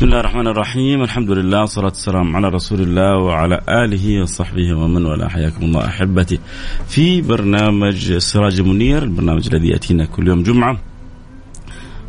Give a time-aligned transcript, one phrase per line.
[0.00, 1.02] بسم الله الرحمن الرحيم.
[1.02, 5.28] الحمد لله والصلاة والسلام على رسول الله وعلى آله وصحبه ومن والاه.
[5.28, 6.40] حياكم الله أحبتي.
[6.88, 10.78] في برنامج سراج منير البرنامج الذي يأتينا كل يوم جمعة.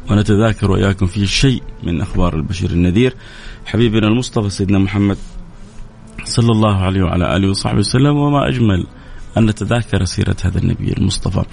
[0.09, 3.13] ونتذاكر وإياكم فيه شيء من أخبار البشير النذير.
[3.65, 5.17] حبيبنا المصطفى سيدنا محمد
[6.23, 8.87] صلى الله عليه وعلى آله وصحبه وسلم وما أجمل.
[9.37, 11.43] أن نتذاكر سيرة هذا النبي المصطفى.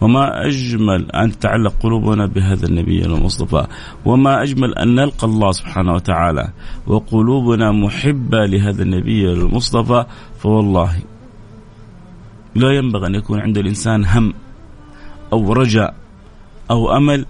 [0.00, 3.66] وما أجمل أن تتعلق قلوبنا بهذا النبي المصطفى.
[4.04, 6.48] وما أجمل أن نلقى الله سبحانه وتعالى
[6.86, 10.06] وقلوبنا محبة لهذا النبي المصطفى
[10.38, 10.92] فوالله
[12.54, 14.34] لا ينبغي أن يكون عند الإنسان هم
[15.32, 15.94] أو رجاء
[16.70, 17.26] أو أمل.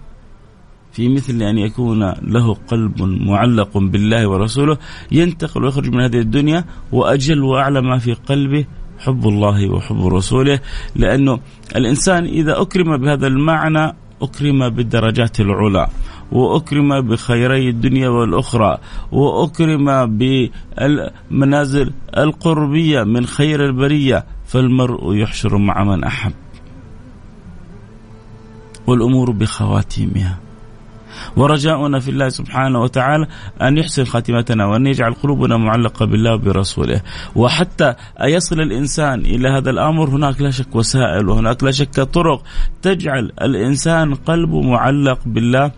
[0.93, 4.79] في مثل أن يكون له قلب معلق بالله ورسوله
[5.13, 8.65] ينتقل ويخرج من هذه الدنيا وأجل وأعلى ما في قلبه
[8.99, 10.61] حب الله وحب رسوله
[10.97, 11.41] لأنه
[11.77, 15.89] الإنسان إذا أكرم بهذا المعنى أكرم بالدرجات العلى
[16.33, 18.79] وأكرم بخيري الدنيا والأخرى
[19.13, 26.33] وأكرم بالمنازل القربية من خير البرية فالمرء يحشر مع من أحب
[28.87, 30.39] والأمور بخواتيمها.
[31.37, 33.27] ورجاؤنا في الله سبحانه وتعالى
[33.63, 37.01] أن يحسن خاتمتنا وأن يجعل قلوبنا معلقة بالله وبرسوله.
[37.37, 42.43] وحتى يصل الإنسان إلى هذا الأمر هناك لا شك وسائل وهناك لا شك طرق
[42.83, 45.73] تجعل الإنسان قلبه معلق بالله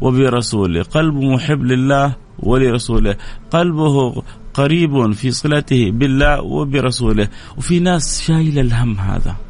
[0.00, 0.82] وبرسوله.
[0.82, 3.16] قلبه محب لله ولرسوله.
[3.50, 4.22] قلبه
[4.54, 7.28] قريب في صلته بالله وبرسوله.
[7.56, 9.45] وفي ناس شايله الهم هذا.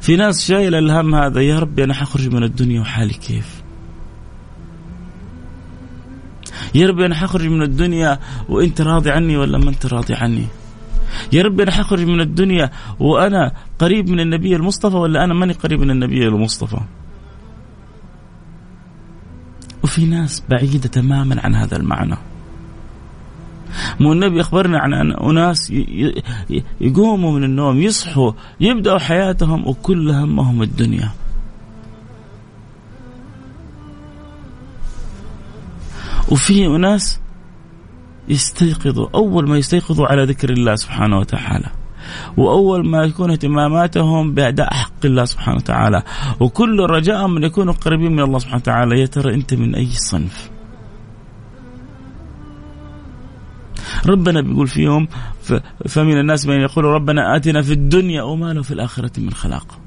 [0.00, 3.62] في ناس شايله الهم هذا يا ربي أنا حخرج من الدنيا وحالي كيف؟
[6.74, 8.18] يا ربي أنا حخرج من الدنيا
[8.48, 10.46] وأنت راضي عني ولا ما أنت راضي عني؟
[11.32, 15.80] يا ربي أنا حخرج من الدنيا وأنا قريب من النبي المصطفى ولا أنا ماني قريب
[15.80, 16.80] من النبي المصطفى؟
[19.82, 22.16] وفي ناس بعيدة تماما عن هذا المعنى.
[24.00, 25.72] مو النبي أخبرنا عن أناس
[26.80, 31.10] يقوموا من النوم يصحوا يبدأوا حياتهم وكل همهم الدنيا.
[36.30, 37.20] وفي اناس
[38.28, 41.66] يستيقظوا أول ما يستيقظوا على ذكر الله سبحانه وتعالى.
[42.36, 46.02] وأول ما يكون اهتماماتهم بأداء حق الله سبحانه وتعالى.
[46.40, 49.00] وكل رجاءهم ان يكونوا قريبين من الله سبحانه وتعالى.
[49.00, 50.50] يا ترى أنت من أي صنف؟
[54.06, 55.08] ربنا بيقول فيهم
[55.88, 59.78] فمن الناس من يقول ربنا آتنا في الدنيا وما له في الآخرة من خلاق.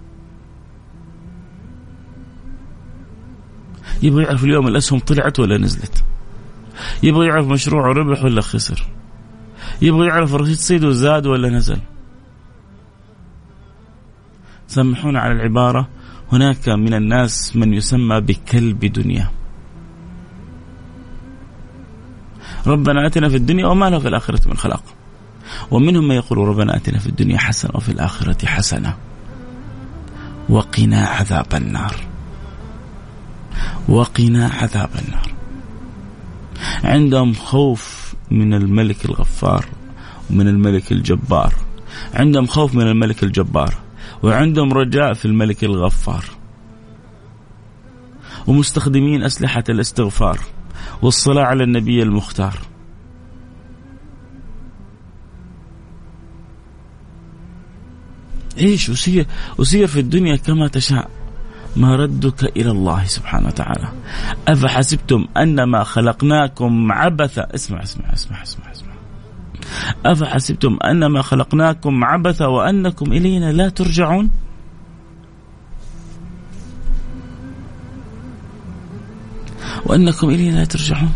[4.03, 6.03] يبغى يعرف اليوم الأسهم طلعت ولا نزلت؟
[7.03, 8.87] يبغى يعرف مشروعه ربح ولا خسر؟
[9.81, 11.77] يبغى يعرف رصيد صيده زاد ولا نزل؟
[14.67, 15.89] سامحونا على العبارة
[16.31, 19.29] هناك من الناس من يسمى بكلب دنيا.
[22.67, 24.83] ربنا آتنا في الدنيا وما له في الآخرة من خلاق.
[25.71, 28.97] ومنهم من يقول ربنا آتنا في الدنيا حسنة وفي الآخرة حسنة.
[30.49, 31.95] وقنا عذاب النار.
[33.89, 35.33] وقنا عذاب النار.
[36.83, 39.65] عندهم خوف من الملك الغفار
[40.29, 41.53] ومن الملك الجبار.
[42.13, 43.73] عندهم خوف من الملك الجبار.
[44.23, 46.25] وعندهم رجاء في الملك الغفار.
[48.47, 50.39] ومستخدمين أسلحة الاستغفار.
[51.03, 52.59] والصلاة على النبي المختار.
[58.57, 59.27] إيش وسير
[59.57, 61.09] وسير في الدنيا كما تشاء.
[61.75, 63.91] ما ردك إلى الله سبحانه وتعالى.
[64.47, 68.93] أفحسبتم أنما خلقناكم عبثا؟ اسمع اسمع اسمع اسمع اسمع.
[70.05, 74.29] أفحسبتم أنما خلقناكم عبثا وأنكم إلينا لا ترجعون؟
[79.85, 81.11] وأنكم إلينا ترجعون.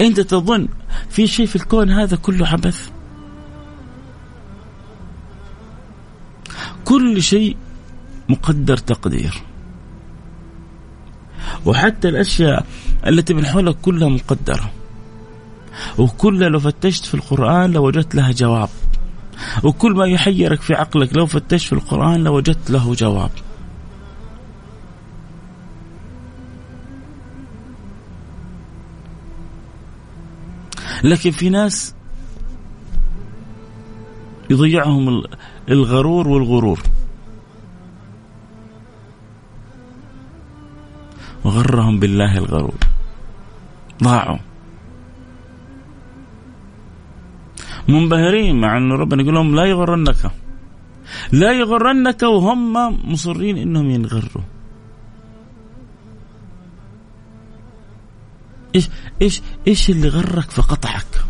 [0.00, 0.68] أنت تظن
[1.10, 2.90] في شيء في الكون هذا كله عبث
[6.84, 7.56] كل شيء
[8.28, 9.42] مقدر تقدير.
[11.66, 12.66] وحتى الأشياء
[13.06, 14.70] التي من حولك كلها مقدرة.
[15.98, 18.68] وكلها لو فتشت في القرآن لوجدت لها جواب.
[19.62, 23.30] وكل ما يحيرك في عقلك لو فتشت في القرآن لوجدت له جواب.
[31.04, 31.94] لكن في ناس
[34.50, 35.22] يضيعهم
[35.68, 36.80] الغرور والغرور.
[41.44, 42.80] وغرهم بالله الغرور.
[44.02, 44.38] ضاعوا.
[47.88, 50.30] منبهرين مع انه ربنا يقول لهم لا يغرنك.
[51.32, 52.72] لا يغرنك وهم
[53.12, 54.53] مصرين إنهم ينغروا.
[58.74, 58.88] إيش
[59.22, 61.24] إيش إيش اللي غرك فقطعك؟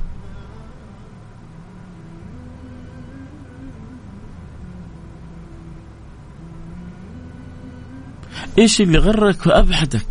[8.59, 10.07] إيش اللي غرك فابعدك؟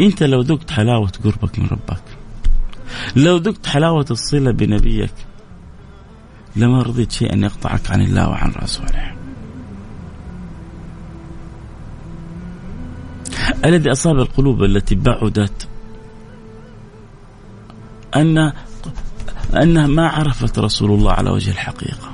[0.00, 2.02] إنت لو ذقت حلاوة قربك من ربك
[3.16, 5.14] لو ذقت حلاوة الصلة بنبيك
[6.56, 9.17] لما رضيت شيئا يقطعك عن الله وعن رسوله
[13.64, 15.68] الذي أصاب القلوب التي بعدت
[18.16, 18.52] أن
[19.62, 22.10] أنها ما عرفت رسول الله على وجه الحقيقة.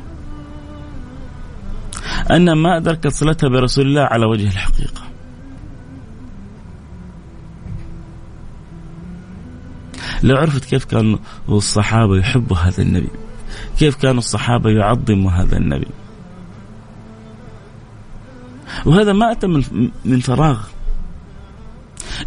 [2.31, 5.03] أنها ما أدركت صلتها برسول الله على وجه الحقيقة.
[10.23, 13.11] لو عرفت كيف كانوا الصحابة يحبوا هذا النبي
[13.79, 15.89] كيف كانوا الصحابة يعظموا هذا النبي.
[18.87, 19.47] وهذا ما أتى
[20.05, 20.74] من فراغ.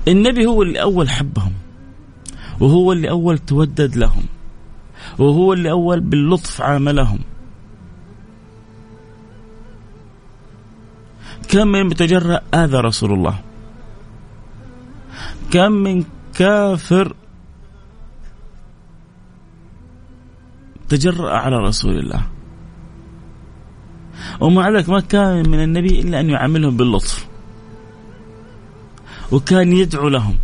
[0.07, 1.53] النبي هو اللي أول حبهم
[2.59, 4.23] وهو اللي أول تودد لهم
[5.19, 7.19] وهو اللي أول باللطف عاملهم.
[11.49, 13.39] كم من متجرأ آذى رسول الله.
[15.51, 17.15] كم من كافر
[20.89, 22.27] تجرأ على رسول الله.
[24.39, 27.26] ومع ذلك ما كان من النبي إلا أن يعاملهم باللطف.
[29.31, 30.37] وكان يدعو لهم.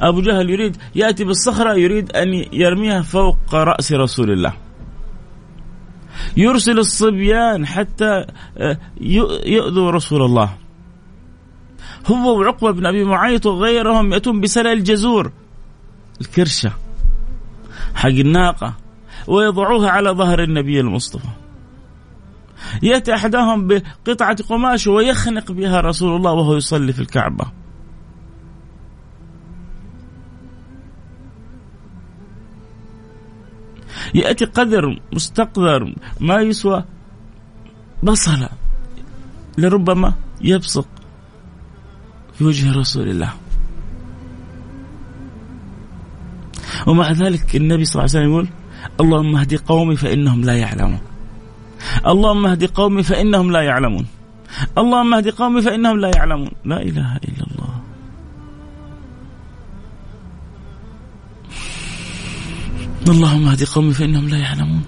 [0.00, 4.52] أبو جهل يريد يأتي بالصخرة يريد أن يرميها فوق رأس رسول الله.
[6.36, 8.26] يرسل الصبيان حتى
[8.58, 8.78] آه،
[9.46, 10.50] يؤذوا رسول الله.
[12.06, 15.32] هو وعقبة بن أبي معيط وغيرهم يأتون بسلة الجزور.
[16.20, 16.72] الكرشة
[17.94, 18.74] حق الناقة
[19.26, 21.28] ويضعوها على ظهر النبي المصطفى.
[22.82, 27.44] يأتي أحدهم بقطعة قماش ويخنق بها رسول الله وهو يصلي في الكعبة.
[34.14, 36.84] يأتي قدر مستقذر ما يسوى
[38.02, 38.48] بصلة
[39.58, 40.88] لربما يبصق
[42.34, 43.32] في وجه رسول الله.
[46.86, 48.48] ومع ذلك النبي صلى الله عليه وسلم يقول
[49.00, 51.07] اللهم اهد قومي فإنهم لا يعلمون.
[52.06, 54.06] اللهم اهد قومي فإنهم لا يعلمون.
[54.78, 56.50] اللهم اهد قومي فإنهم لا يعلمون.
[56.64, 57.80] لا إله إلا الله.
[63.08, 64.84] اللهم اهد قومي فإنهم لا يعلمون.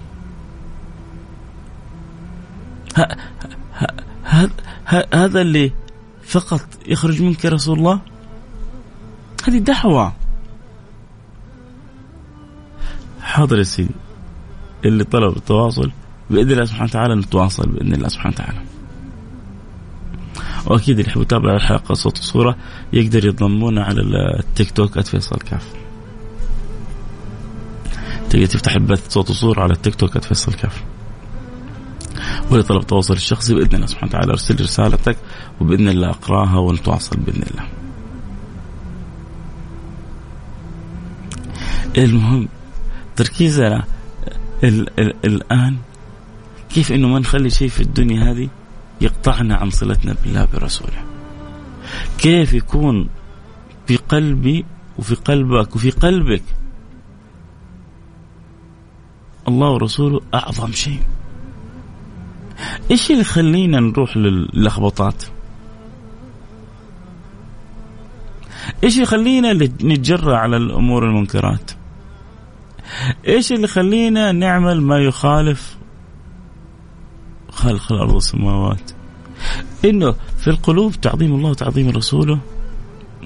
[5.13, 5.71] هذا اللي
[6.23, 7.99] فقط يخرج منك رسول الله؟
[9.47, 10.13] هذه دعوة.
[13.21, 13.95] حاضر يا سيدي.
[14.85, 15.91] اللي طلب التواصل
[16.31, 18.59] بإذن الله سبحانه وتعالى نتواصل بإذن الله سبحانه وتعالى.
[20.65, 22.57] وأكيد اللي يحب يتابع الحلقة صوت وصورة
[22.93, 24.01] يقدر يضمونا على
[24.39, 25.65] التيك توك @فيصل كاف.
[28.29, 30.83] تقدر تفتح البث صوت وصورة على التيك توك @فيصل كاف.
[32.51, 35.17] ولطلب التواصل الشخصي بإذن الله سبحانه وتعالى أرسل رسالتك
[35.61, 37.67] وبإذن الله أقراها ونتواصل بإذن الله.
[41.97, 42.47] المهم
[43.15, 43.83] تركيزنا
[45.25, 45.77] الآن
[46.73, 48.49] كيف إنه ما نخلي شيء في الدنيا هذه
[49.01, 51.03] يقطعنا عن صلتنا بالله برسوله؟
[52.17, 53.09] كيف يكون
[53.87, 54.65] في قلبي
[54.99, 56.43] وفي قلبك وفي قلبك
[59.47, 60.99] الله ورسوله أعظم شيء؟
[62.91, 65.23] إيش اللي يخلينا نروح للخبطات؟
[68.83, 71.71] إيش يخلينا نتجرأ على الأمور المنكرات؟
[73.27, 75.80] إيش اللي يخلينا نعمل ما يخالف
[77.61, 78.91] خلق الأرض والسماوات.
[79.85, 82.39] إنه في القلوب تعظيم الله وتعظيم رسوله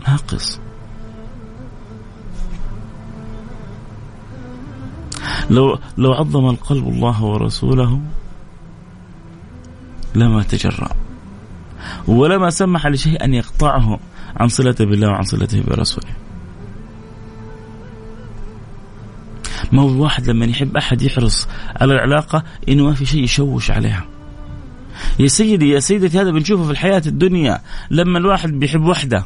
[0.07, 0.59] ناقص.
[5.49, 8.01] لو لو عظم القلب الله ورسوله
[10.15, 10.89] لما تجرأ.
[12.07, 13.99] ولما سمح لشيء أن يقطعه
[14.37, 16.13] عن صلته بالله وعن صلته برسوله.
[19.71, 21.47] ما هو الواحد لما يحب أحد يحرص
[21.81, 24.14] على العلاقة إنه ما في شيء يشوش عليها.
[25.19, 27.61] يا سيدي يا سيدتي هذا بنشوفه في الحياة الدنيا.
[27.91, 29.25] لما الواحد بيحب وحدة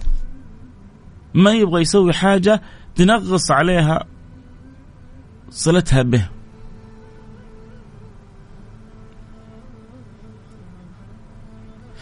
[1.33, 2.61] ما يبغى يسوي حاجة
[2.95, 4.05] تنغص عليها
[5.49, 6.29] صلتها به.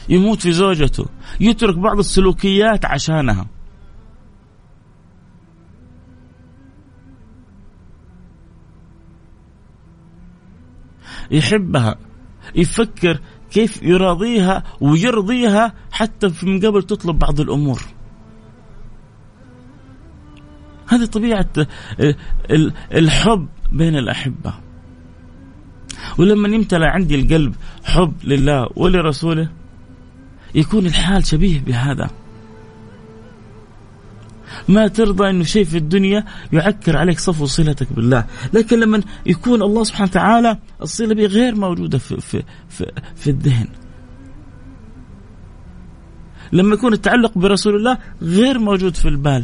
[0.10, 1.06] يموت في زوجته.
[1.40, 3.48] يترك بعض السلوكيات عشانها.
[11.32, 11.96] يحبها
[12.56, 13.22] يفكر
[13.52, 17.82] كيف يراضيها ويرضيها حتى من قبل تطلب بعض الأمور.
[20.88, 21.50] هذه طبيعة
[22.94, 24.54] الحب بين الأحبة.
[26.18, 29.50] ولما يمتلأ عندي القلب حب لله ولرسوله
[30.56, 32.10] يكون الحال شبيه بهذا.
[34.68, 39.84] ما ترضى إنه شيء في الدنيا يعكر عليك صفو صلتك بالله، لكن لما يكون الله
[39.84, 43.68] سبحانه وتعالى الصلة به غير موجودة في في في, في الذهن.
[46.52, 49.44] لما يكون التعلق برسول الله غير موجود في البال.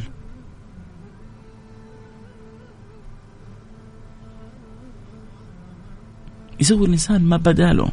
[6.60, 7.92] يسوي الإنسان ما بداله.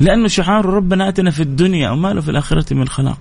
[0.00, 3.18] لأنه شعار ربنا آتنا في الدنيا وما له في الآخرة من خلاق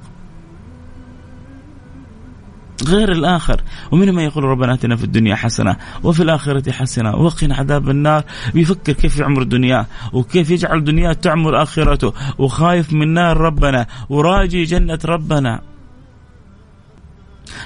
[2.87, 3.61] غير الآخر.
[3.91, 8.23] ومنهم من يقول ربنا آتنا في الدنيا حسنة وفي الآخرة حسنة وقنا عذاب النار.
[8.53, 14.99] بيفكر كيف يعمر دنياه وكيف يجعل دنياه تعمر آخرته وخايف من نار ربنا وراجي جنة
[15.05, 15.61] ربنا.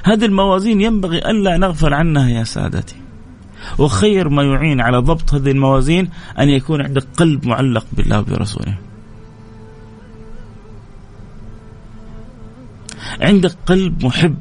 [0.03, 2.95] هذه الموازين ينبغي ألا نغفل عنها يا سادتي.
[3.77, 6.09] وخير ما يعين على ضبط هذه الموازين
[6.39, 8.77] أن يكون عندك قلب معلق بالله وبرسوله.
[13.21, 14.37] عندك قلب محب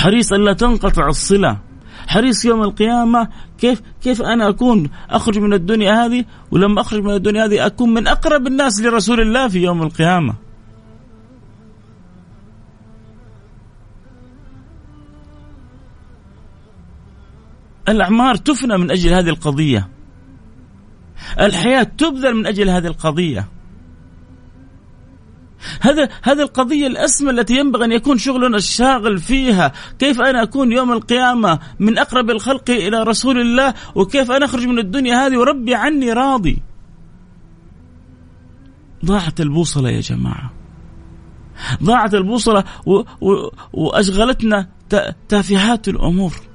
[0.00, 1.58] حريص ألا تنقطع الصلة.
[2.06, 3.28] حريص يوم القيامة
[3.58, 8.06] كيف كيف أنا أكون؟ أخرج من الدنيا هذه؟ ولما أخرج من الدنيا هذه أكون من
[8.06, 10.34] أقرب الناس لرسول الله في يوم القيامة.
[17.88, 19.88] الأعمار تفنى من أجل هذه القضية.
[21.40, 23.48] الحياة تبذل من أجل هذه القضية.
[25.80, 29.72] هذا هذه القضية الأسمى التي ينبغي أن يكون شغلنا الشاغل فيها.
[29.98, 34.78] كيف أنا أكون يوم القيامة من أقرب الخلق إلى رسول الله؟ وكيف أنا أخرج من
[34.78, 36.62] الدنيا هذه وربي عني راضي؟
[39.04, 40.52] ضاعت البوصلة يا جماعة.
[41.82, 42.92] ضاعت البوصلة و...
[43.20, 43.50] و...
[43.72, 44.68] وأشغلتنا
[45.28, 46.49] تافهات الأمور.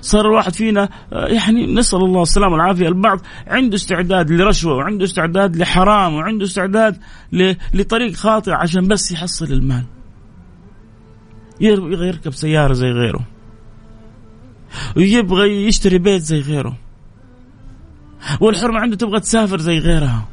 [0.00, 2.88] صار الواحد فينا آه، يعني نسأل الله السلامة والعافية.
[2.88, 6.98] البعض عنده استعداد لرشوة وعنده استعداد لحرام وعنده استعداد
[7.74, 9.84] لطريق خاطئ عشان بس يحصل المال.
[11.60, 13.24] يبغى يركب سيارة زي غيره.
[14.96, 16.76] ويبغى يشتري بيت زي غيره.
[18.40, 20.28] والحرمة عنده تبغى تسافر زي غيرها.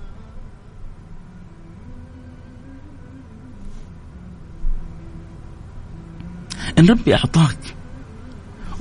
[6.80, 7.73] إن ربي أعطاك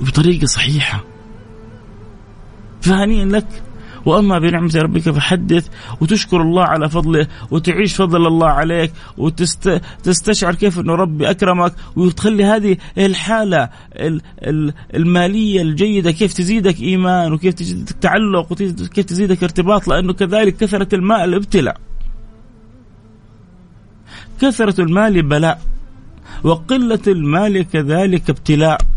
[0.03, 1.03] وبطريقة صحيحة
[2.81, 3.63] فهنيئا لك
[4.05, 5.67] وأما بنعمة ربك فحدث
[6.01, 12.77] وتشكر الله على فضله وتعيش فضل الله عليك وتستشعر كيف إنه ربي أكرمك وتخلي هذه
[12.97, 13.69] الحالة
[14.95, 21.33] المالية الجيدة كيف تزيدك إيمان وكيف تزيدك تعلق وكيف تزيدك ارتباط لأنه كذلك كثرة المال
[21.33, 21.77] ابتلاء.
[24.41, 25.61] كثرة المال بلاء
[26.43, 28.92] وقلة المال كذلك ابتلاء.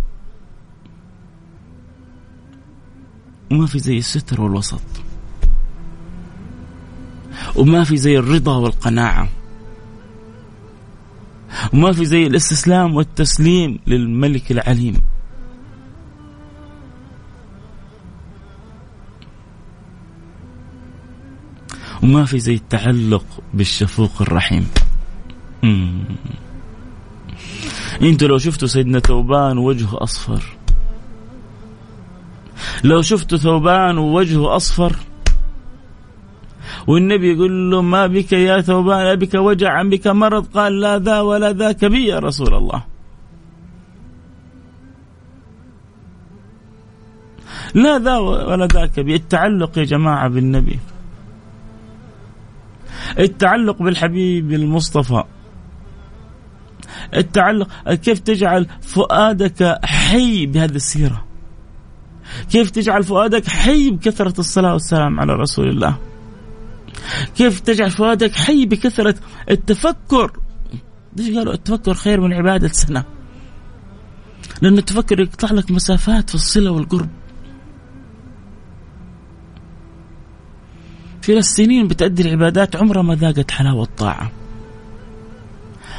[3.50, 4.80] وما في زي الستر والوسط.
[7.56, 9.28] وما في زي الرضا والقناعة.
[11.72, 14.94] وما في زي الاستسلام والتسليم للملك العليم.
[22.02, 23.24] وما في زي التعلق
[23.54, 24.68] بالشفوق الرحيم.
[28.02, 30.55] أنتوا لو شفتوا سيدنا توبان وجهه أصفر
[32.84, 34.96] لو شفت ثوبان ووجهه أصفر
[36.86, 41.52] والنبي يقول له ما بك يا ثوبان بك وجع بك مرض؟ قال لا ذا ولا
[41.52, 42.84] ذاك بي يا رسول الله.
[47.74, 49.14] لا ذا ولا ذاك بي.
[49.14, 50.78] التعلق يا جماعة بالنبي.
[53.18, 55.22] التعلق بالحبيب المصطفى.
[57.14, 61.25] التعلق كيف تجعل فؤادك حي بهذه السيرة؟
[62.50, 65.98] كيف تجعل فؤادك حي بكثرة الصلاة والسلام على رسول الله؟
[67.36, 69.14] كيف تجعل فؤادك حي بكثرة
[69.50, 70.32] التفكر؟
[71.16, 73.04] ليش قالوا التفكر خير من عبادة سنة
[74.62, 77.08] لأن التفكر يقطع لك مسافات في الصلة والقرب.
[81.22, 84.30] في ناس سنين بتأدي العبادات عمرها ما ذاقت حلاوة الطاعة.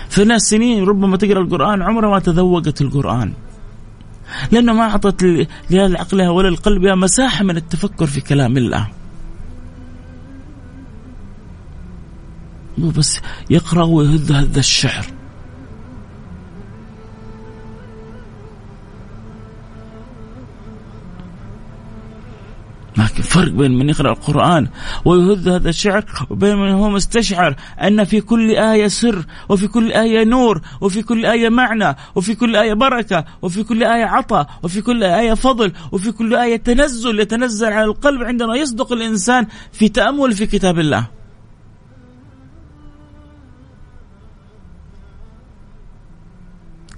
[0.10, 3.34] في ناس سنين ربما تقرأ القرآن عمرها ما تذوقت القرآن.
[4.52, 8.88] لأنه ما أعطت لعقلها ولا لقلبها مساحة من التفكر في كلام الله.
[12.78, 13.20] مو بس
[13.50, 15.17] يقرأ ويهذ هذا الشعر.
[22.98, 24.68] لكن فرق بين من يقرأ القرآن
[25.06, 30.24] ويهذ هذا الشعر وبين من هو مستشعر أن في كل آية سر وفي كل آية
[30.24, 35.04] نور وفي كل آية معنى وفي كل آية بركة وفي كل آية عطاء وفي كل
[35.04, 40.46] آية فضل وفي كل آية تنزل يتنزل على القلب عندما يصدق الإنسان في تأمل في
[40.46, 41.08] كتاب الله.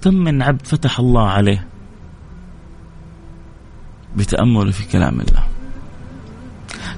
[0.02, 1.68] كم من عبد فتح الله عليه
[4.16, 5.49] بتأمله في كلام الله؟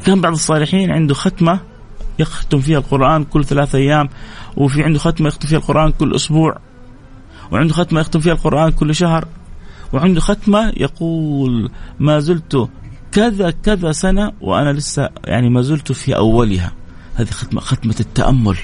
[0.04, 1.60] كان بعض الصالحين عنده ختمة
[2.18, 4.08] يختم فيها القرآن كل ثلاثة أيام
[4.56, 6.58] وفي عنده ختمة يختم فيها القرآن كل أسبوع
[7.50, 9.28] وعنده ختمة يختم فيها القرآن كل شهر
[9.92, 12.68] وعنده ختمة يقول ما زلت
[13.12, 16.72] كذا كذا سنة وأنا لسه يعني ما زلت في أولها.
[17.14, 18.56] هذه ختمة ختمة التأمل.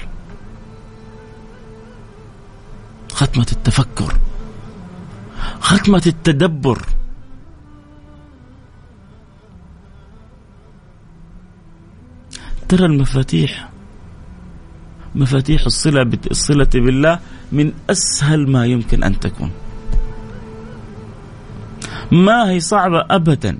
[3.13, 4.17] ختمة التفكر.
[5.59, 6.85] ختمة التدبر.
[12.69, 13.69] ترى المفاتيح.
[15.15, 17.19] مفاتيح الصلة الصلة بالله
[17.51, 19.51] من أسهل ما يمكن أن تكون.
[22.11, 23.57] ما هي صعبة أبدا.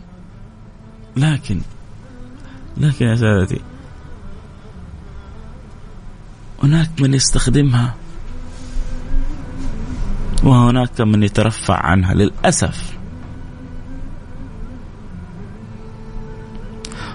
[1.18, 1.62] لكن
[2.78, 3.62] لكن يا سادتي
[6.64, 7.96] هناك من يستخدمها
[10.44, 12.98] وهناك من يترفع عنها للأسف.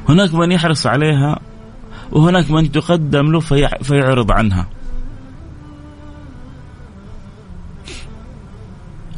[0.09, 1.54] هناك من يحرص عليها
[2.15, 4.67] وهناك من تقدم له في فيعرض عنها.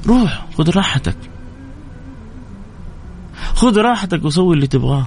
[0.06, 1.16] روح خذ راحتك.
[3.54, 5.06] خذ راحتك وسوي اللي تبغاه.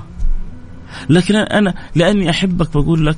[1.10, 3.18] لكن أنا لأني أحبك بقول لك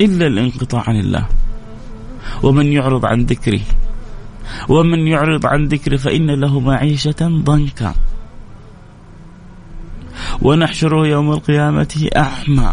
[0.00, 1.26] إلا الانقطاع عن الله.
[2.42, 3.62] ومن يعرض عن ذكري.
[4.68, 7.94] ومن يعرض عن ذكري فإن له معيشة ضنكا.
[10.42, 12.72] ونحشره يوم القيامة أعمى.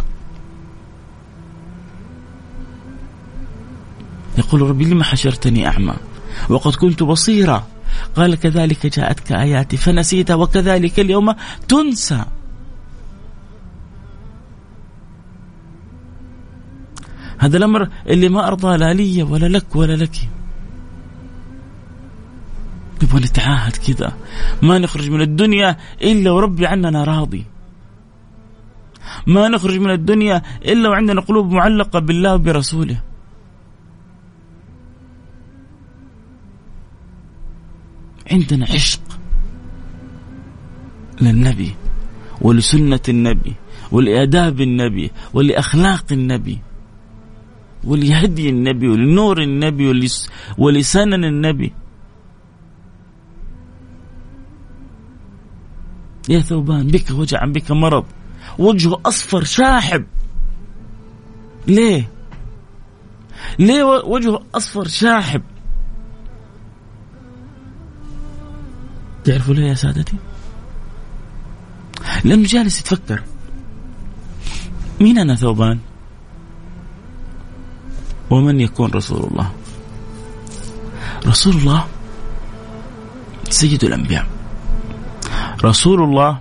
[4.38, 5.94] يقول ربي لما حشرتني أعمى؟
[6.50, 7.68] وقد كنت بصيرا.
[8.16, 11.36] قال كذلك جاءتك آياتي فنسيتها وكذلك اليوم
[11.68, 12.26] تنسى.
[17.38, 20.30] هذا الأمر اللي ما أرضى لا لي ولا لك ولا لك.
[23.04, 24.14] نبغى نتعاهد كذا.
[24.62, 27.46] ما نخرج من الدنيا إلا وربي عننا راضي.
[29.28, 33.02] ما نخرج من الدنيا إلا وعندنا قلوب معلقة بالله وبرسوله.
[38.32, 39.00] عندنا عشق
[41.22, 41.76] للنبي
[42.42, 43.54] ولسنة النبي
[43.92, 46.60] ولآداب النبي ولأخلاق النبي
[47.84, 50.10] ولهدي النبي ولنور النبي
[50.58, 51.74] ولسنن النبي.
[56.30, 58.06] يا ثوبان بك وجع بك مرض.
[58.60, 60.06] وجهه أصفر شاحب.
[61.68, 62.10] ليه؟
[63.60, 65.42] ليه وجهه أصفر شاحب؟
[69.28, 70.16] تعرفوا ليه يا سادتي؟
[72.24, 73.24] لأنه جالس يتفكر.
[75.02, 75.80] مين أنا ثوبان؟
[78.30, 79.52] ومن يكون رسول الله؟
[81.28, 81.88] رسول الله
[83.50, 84.28] سيد الأنبياء.
[85.64, 86.40] رسول الله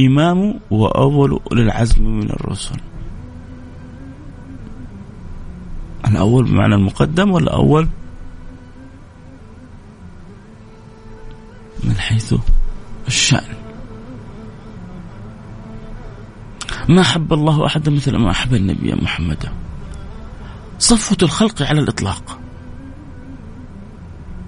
[0.00, 2.76] إمام وأول أولي العزم من الرسل.
[6.08, 7.54] الأول بمعنى المقدم ولا
[11.84, 12.34] من حيث
[13.08, 13.54] الشأن.
[16.88, 19.48] ما أحب الله أحدا مثل ما أحب النبي محمد.
[20.78, 22.38] صفوة الخلق على الإطلاق.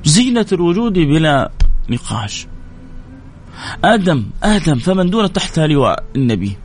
[0.05, 1.51] زينة الوجود بلا
[1.89, 2.47] نقاش.
[3.85, 6.57] آدم آدم فمن دون تحت لواء النبي.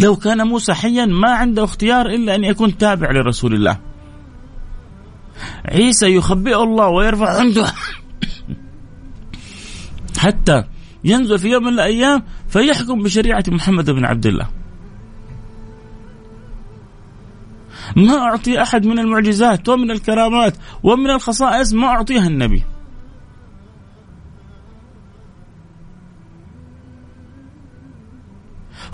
[0.00, 3.78] لو كان موسى حيا ما عنده اختيار إلا أن يكون تابع لرسول الله.
[5.64, 7.72] عيسى يخبئه الله ويرفع عنده.
[10.22, 10.64] حتى
[11.04, 14.48] ينزل في يوم من الأيام فيحكم بشريعة محمد بن عبد الله.
[17.96, 22.64] ما أعطي أحد من المعجزات ومن الكرامات ومن الخصائص ما أعطيها النبي.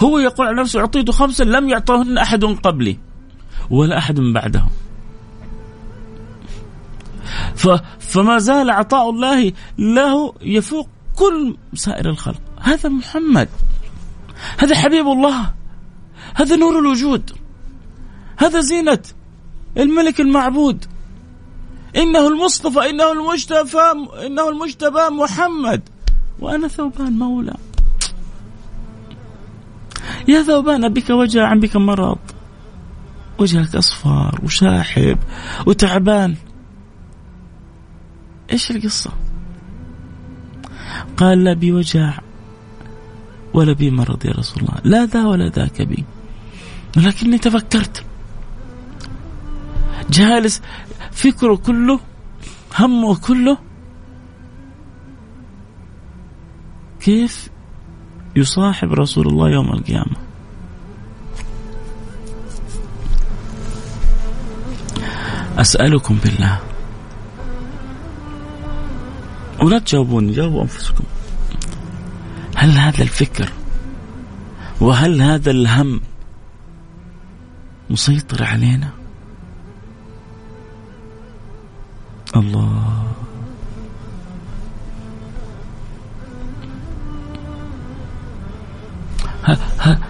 [0.01, 2.99] هو يقول عن نفسه أعطيت خمسا لم يعطهن أحد قبلي
[3.71, 4.65] ولا أحد من بعده
[7.99, 12.41] فما زال عطاء الله له يفوق كل سائر الخلق.
[12.61, 13.49] هذا محمد.
[14.59, 15.55] هذا حبيب الله.
[16.35, 17.33] هذا نور الوجود.
[18.37, 19.03] هذا زينة
[19.79, 20.85] الملك المعبود.
[21.97, 25.83] إنه المصطفى إنه المجتبى إنه المجتبى محمد.
[26.41, 27.55] وأنا ثوبان مولى.
[30.29, 32.19] يا ثوبان بك وجع عن بك مرض.
[33.39, 35.19] وجهك أصفر وشاحب
[35.67, 36.37] وتعبان.
[38.53, 39.11] إيش القصة؟
[41.19, 42.19] قال لا بي وجع
[43.55, 44.75] ولا بي مرض يا رسول الله.
[44.85, 46.05] لا ذا ولا ذاك بي.
[46.97, 48.05] ولكني تفكرت.
[50.11, 50.63] جالس
[51.13, 52.01] فكره كله
[52.79, 53.59] همه كله.
[57.01, 57.49] كيف
[58.37, 60.17] يصاحب رسول الله يوم القيامة؟
[65.59, 66.61] أسألكم بالله.
[69.63, 71.05] ولا تجاوبوني جاوبوا أنفسكم.
[72.57, 73.53] هل هذا الفكر
[74.81, 76.01] وهل هذا الهم
[77.91, 78.91] مسيطر علينا؟
[82.37, 83.05] الله.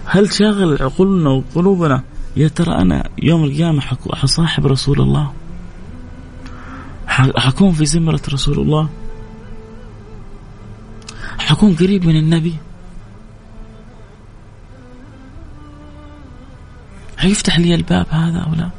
[0.05, 2.03] هل شاغل عقولنا وقلوبنا
[2.37, 3.81] يا ترى أنا يوم القيامة
[4.13, 5.33] حصاحب رسول الله؟
[7.37, 8.89] حكون في زمرة رسول الله؟
[11.49, 12.55] حكون قريب من النبي.
[17.19, 18.71] حيفتح لي الباب هذا أو لا؟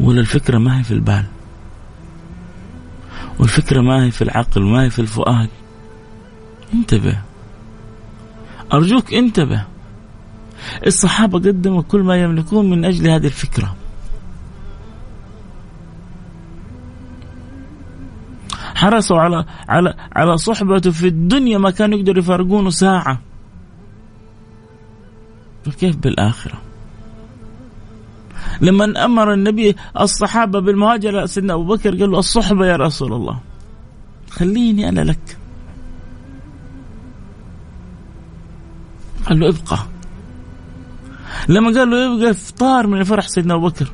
[0.00, 1.24] ولا الفكرة ما هي في البال.
[3.38, 5.48] والفكرة ما هي في العقل ما هي في الفؤاد.
[6.74, 7.18] انتبه.
[8.72, 9.64] أرجوك انتبه.
[10.86, 13.76] الصحابة قدموا كل ما يملكون من أجل هذه الفكرة.
[18.78, 23.20] حرصوا على على على صحبته في الدنيا ما كانوا يقدروا يفارقونه ساعة.
[25.64, 26.58] فكيف بالآخرة؟
[28.60, 33.40] لما أمر النبي الصحابة بالمهاجرة سيدنا أبو بكر قال له الصحبة يا رسول الله.
[34.30, 35.36] خليني أنا لك.
[39.26, 39.78] قال له ابقى.
[41.48, 43.92] لما قال له يبقى افطار من الفرح سيدنا أبو بكر.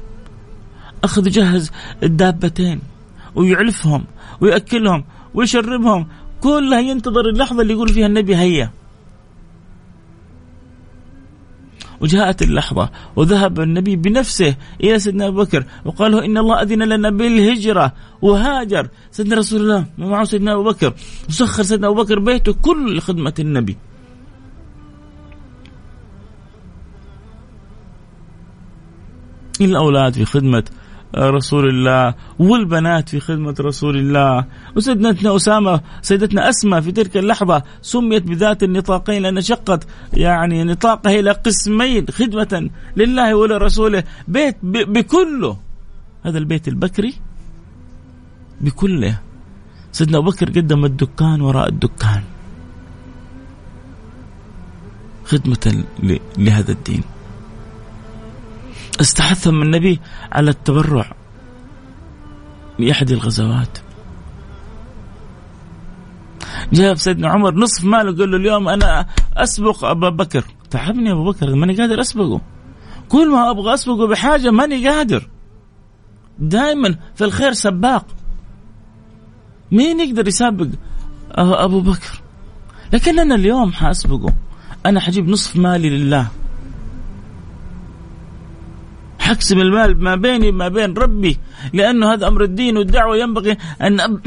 [1.05, 1.71] أخذ يجهز
[2.03, 2.94] الدابتين.
[3.35, 4.05] ويعلفهم
[4.41, 6.07] ويأكلهم ويشربهم.
[6.41, 8.71] كلها ينتظر اللحظة اللي يقول فيها النبي هيا.
[12.01, 17.11] وجاءت اللحظة وذهب النبي بنفسه إلى سيدنا أبو بكر وقال له إن الله أذن لنا
[17.11, 17.93] بالهجرة
[18.23, 18.89] وهاجر.
[19.11, 20.95] سيدنا رسول الله معه سيدنا أبو بكر
[21.29, 23.77] وسخر سيدنا أبو بكر بيته كل لخدمة النبي.
[29.61, 30.65] الأولاد في خدمة
[31.19, 34.45] رسول الله والبنات في خدمة رسول الله.
[34.77, 41.31] وسيدتنا أسامة سيدتنا أسمى في تلك اللحظة سميت بذات النطاقين لأن شقت يعني نطاقها إلى
[41.31, 45.59] قسمين خدمة لله ولرسوله بيت بكله.
[46.25, 47.15] هذا البيت البكري؟
[48.61, 49.21] بكله.
[49.93, 52.23] سيدنا أبو بكر قدم الدكان وراء الدكان.
[55.25, 55.85] خدمة
[56.39, 57.03] لهذا الدين.
[59.01, 60.01] استحثهم النبي
[60.33, 61.13] على التبرع
[62.79, 63.79] بأحد الغزوات.
[66.73, 70.45] جاب سيدنا عمر نصف ماله قال له اليوم أنا أسبق أبا بكر.
[70.71, 72.41] تعبني أبو بكر ماني قادر أسبقه.
[73.09, 75.29] كل ما أبغى أسبقه بحاجة ماني قادر.
[76.39, 78.07] دائما في الخير سباق.
[79.73, 80.67] مين يقدر يسابق
[81.39, 82.23] أبو بكر؟
[82.93, 84.35] لكن أنا اليوم حأسبقه.
[84.87, 86.29] أنا حجيب نصف مالي لله.
[89.25, 91.39] حقسم المال ما بيني ما بين ربي
[91.73, 94.21] لأنه هذا أمر الدين والدعوة ينبغي أن أب...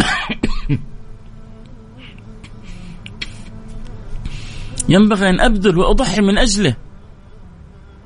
[4.90, 6.76] ينبغي أن أبذل وأضحي من أجله.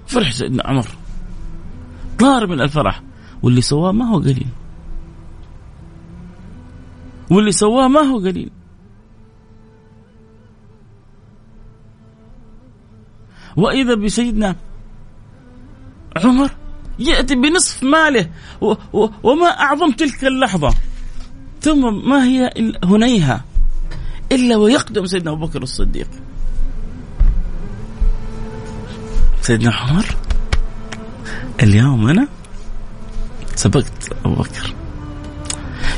[0.07, 0.87] فرح سيدنا عمر.
[2.19, 3.03] طار من الفرح.
[3.43, 4.47] واللي سواه ما هو قليل.
[7.29, 8.51] واللي سواه ما هو قليل.
[13.57, 14.55] وإذا بسيدنا
[16.23, 16.60] عمر
[17.01, 18.29] يأتي بنصف ماله
[18.61, 20.73] و و وما أعظم تلك اللحظة.
[21.61, 23.45] ثم ما هي هنيها؟
[24.31, 26.07] إلا ويقدم سيدنا أبو بكر الصديق.
[29.41, 30.05] سيدنا عمر
[31.63, 32.27] اليوم أنا
[33.55, 34.73] سبقت أبو بكر.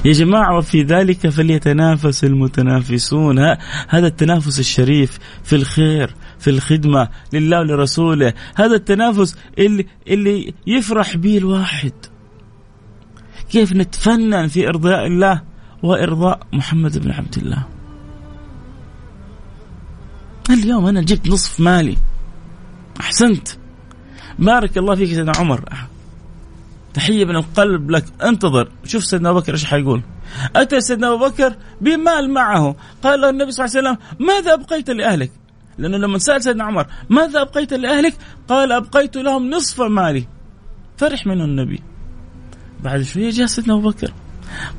[0.06, 3.40] يا جماعة وفي ذلك فليتنافس المتنافسون.
[3.88, 6.16] هذا التنافس الشريف في الخير.
[6.44, 8.34] في الخدمة لله ولرسوله.
[8.56, 11.94] هذا التنافس اللي, اللي يفرح به الواحد.
[13.50, 15.42] كيف نتفنن في إرضاء الله
[15.84, 17.64] وإرضاء محمد بن عبد الله؟
[20.50, 21.98] اليوم أنا جبت نصف مالي.
[23.00, 23.48] أحسنت.
[24.40, 25.70] بارك الله فيك سيدنا عمر.
[26.94, 28.06] تحية من القلب لك.
[28.24, 28.70] انتظر.
[28.86, 30.02] شوف سيدنا أبو بكر إيش حيقول.
[30.56, 32.76] أتى سيدنا أبو بكر بمال معه.
[33.04, 35.32] قال له النبي صلى الله عليه وسلم ماذا أبقيت لأهلك؟
[35.78, 38.18] لأنه لما سأل سيدنا عمر ماذا أبقيت لأهلك?
[38.48, 40.28] قال أبقيت لهم نصف مالي.
[40.98, 41.84] فرح منه النبي.
[42.84, 44.14] بعد شوية جاء سيدنا أبو بكر.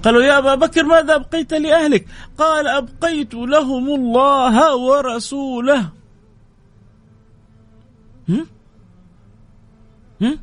[0.02, 2.07] قالوا يا أبا بكر ماذا أبقيت لأهلك?
[2.38, 5.90] قال أبقيت لهم الله ورسوله.
[8.28, 8.46] هم؟
[10.20, 10.38] هم؟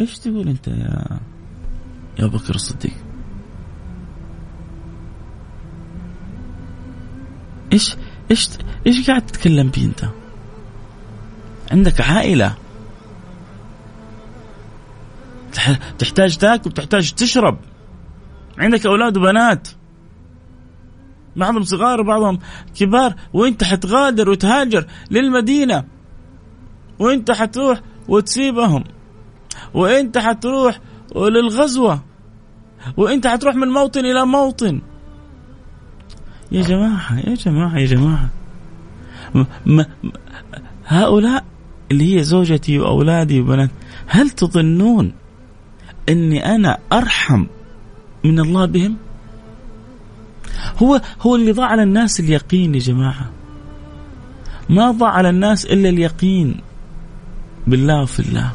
[0.00, 1.20] إيش تقول أنت يا
[2.18, 3.03] يا بكر الصديق؟
[7.74, 7.96] إيش
[8.30, 8.50] إيش
[8.86, 10.04] إيش قاعد تتكلم بيه أنت؟
[11.72, 12.54] عندك عائلة.
[15.98, 17.58] تحتاج تاكل تحتاج تشرب.
[18.58, 19.68] عندك أولاد وبنات.
[21.36, 22.38] بعضهم صغار وبعضهم
[22.76, 23.14] كبار.
[23.32, 25.84] وأنت حتغادر وتهاجر للمدينة.
[26.98, 28.84] وأنت حتروح وتسيبهم.
[29.74, 30.80] وأنت حتروح
[31.16, 32.04] للغزوة.
[32.96, 34.80] وأنت حتروح من موطن إلى موطن.
[36.52, 38.28] يا جماعة يا جماعة يا جماعة.
[39.66, 39.86] ما
[40.86, 41.44] هؤلاء
[41.90, 43.70] اللي هي زوجتي وأولادي وبنات
[44.06, 45.12] هل تظنون
[46.08, 47.46] إني أنا أرحم
[48.24, 48.96] من الله بهم؟
[50.82, 53.30] هو هو اللي ضاع على الناس اليقين يا جماعة.
[54.68, 56.60] ما ضاع على الناس إلا اليقين
[57.66, 58.52] بالله وفي الله.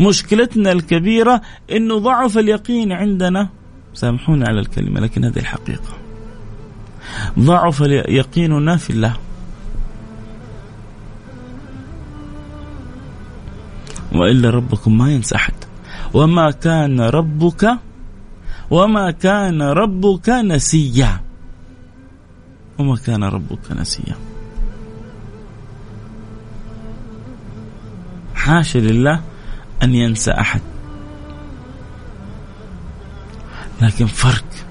[0.00, 3.48] مشكلتنا الكبيرة أنه ضعف اليقين عندنا.
[3.94, 5.97] سامحوني على الكلمة لكن هذه الحقيقة.
[7.38, 9.16] ضعف يقيننا في الله
[14.12, 15.54] وإلا ربكم ما ينسى أحد.
[16.14, 17.78] وما كان ربك
[18.70, 21.20] وما كان ربك نسيا.
[22.78, 24.16] وما كان ربك نسيا.
[28.34, 29.20] حاشا لله
[29.82, 30.60] أن ينسى أحد.
[33.82, 34.67] لكن فرق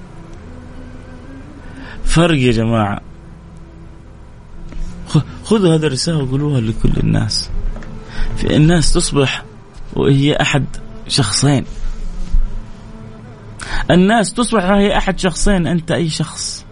[2.17, 3.01] فرق يا جماعة.
[5.43, 7.49] خذوا هذه الرسالة وقولوها لكل الناس.
[8.37, 9.43] في الناس تصبح
[9.93, 10.65] وهي أحد
[11.07, 11.65] شخصين.
[13.91, 16.65] الناس تصبح وهي أحد شخصين أنت أي شخص.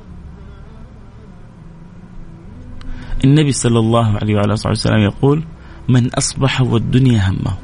[3.23, 5.43] النبي صلى الله عليه وعلى آله وسلم يقول
[5.87, 7.57] من أصبح والدنيا همه.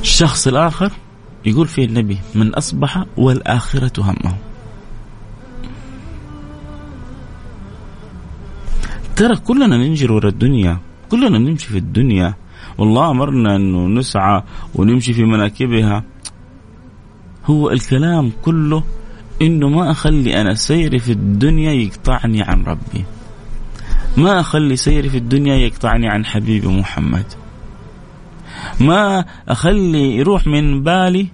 [0.00, 0.92] الشخص الآخر
[1.44, 4.47] يقول فيه النبي من أصبح والآخرة همه.
[9.18, 10.78] ترى كلنا ننجر ورا الدنيا
[11.10, 12.34] كلنا نمشي في الدنيا.
[12.78, 14.42] والله أمرنا أنه نسعى
[14.74, 16.04] ونمشي في مناكبها.
[17.44, 18.84] هو الكلام كله
[19.42, 23.04] إنه ما أخلي أنا سيري في الدنيا يقطعني عن ربي.
[24.16, 27.26] ما أخلي سيري في الدنيا يقطعني عن حبيبي محمد.
[28.80, 31.26] ما أخلي يروح من بالي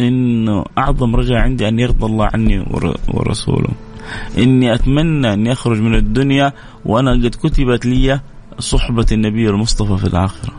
[0.00, 2.66] إنه أعظم رجاء عندي أن يرضى الله عني
[3.14, 3.91] ورسوله.
[4.38, 6.52] إني أتمنى اني اخرج من الدنيا
[6.84, 8.20] وأنا قد كتبت لي
[8.58, 10.52] صحبة النبي المصطفى في الآخرة.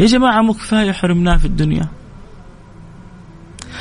[0.00, 1.88] يا جماعة مو كفاية حرمناه في الدنيا؟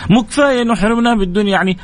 [0.10, 1.78] مو كفاية إنه حرمناه بالدنيا يعني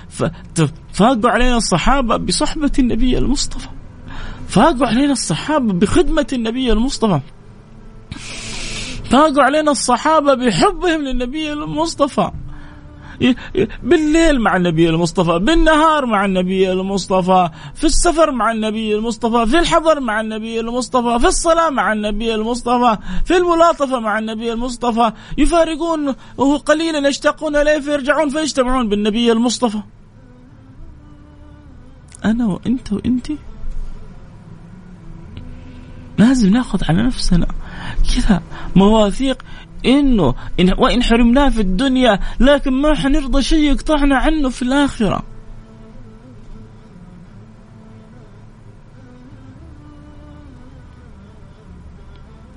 [0.94, 3.68] فاقوا علينا الصحابة بصحبة النبي المصطفى.
[4.48, 7.20] فاقوا علينا الصحابة بخدمة النبي المصطفى.
[9.10, 12.32] فاقوا علينا الصحابة بحبهم للنبي المصطفى.
[13.84, 19.99] بالليل مع النبي المصطفى بالنهار مع النبي المصطفى في السفر مع النبي المصطفى في الحضر
[19.99, 25.12] مع النبي المصطفى في الصلاة مع النبي المصطفى في الملاطفة مع النبي المصطفى.
[25.38, 26.12] يفارقون
[26.65, 29.80] قليلا يشتاقون إليه فيرجعون فيجتمعون بالنبي المصطفى.
[32.25, 33.28] أنا وأنت وأنتِ
[36.17, 37.47] لازم ناخذ على نفسنا
[38.15, 38.41] كذا
[38.75, 39.45] مواثيق
[39.86, 45.24] إنه إن وإن حرمناه في الدنيا لكن ما حنرضى شيء يقطعنا عنه في الآخرة.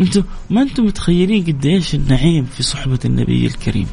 [0.00, 3.86] أنتم ما أنتم متخيلين قديش النعيم في صحبة النبي الكريم.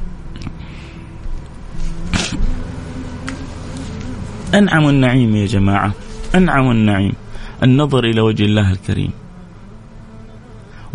[4.54, 5.94] أنعم النعيم يا جماعة،
[6.36, 7.14] أنعم النعيم
[7.64, 9.12] النظر إلى وجه الله الكريم.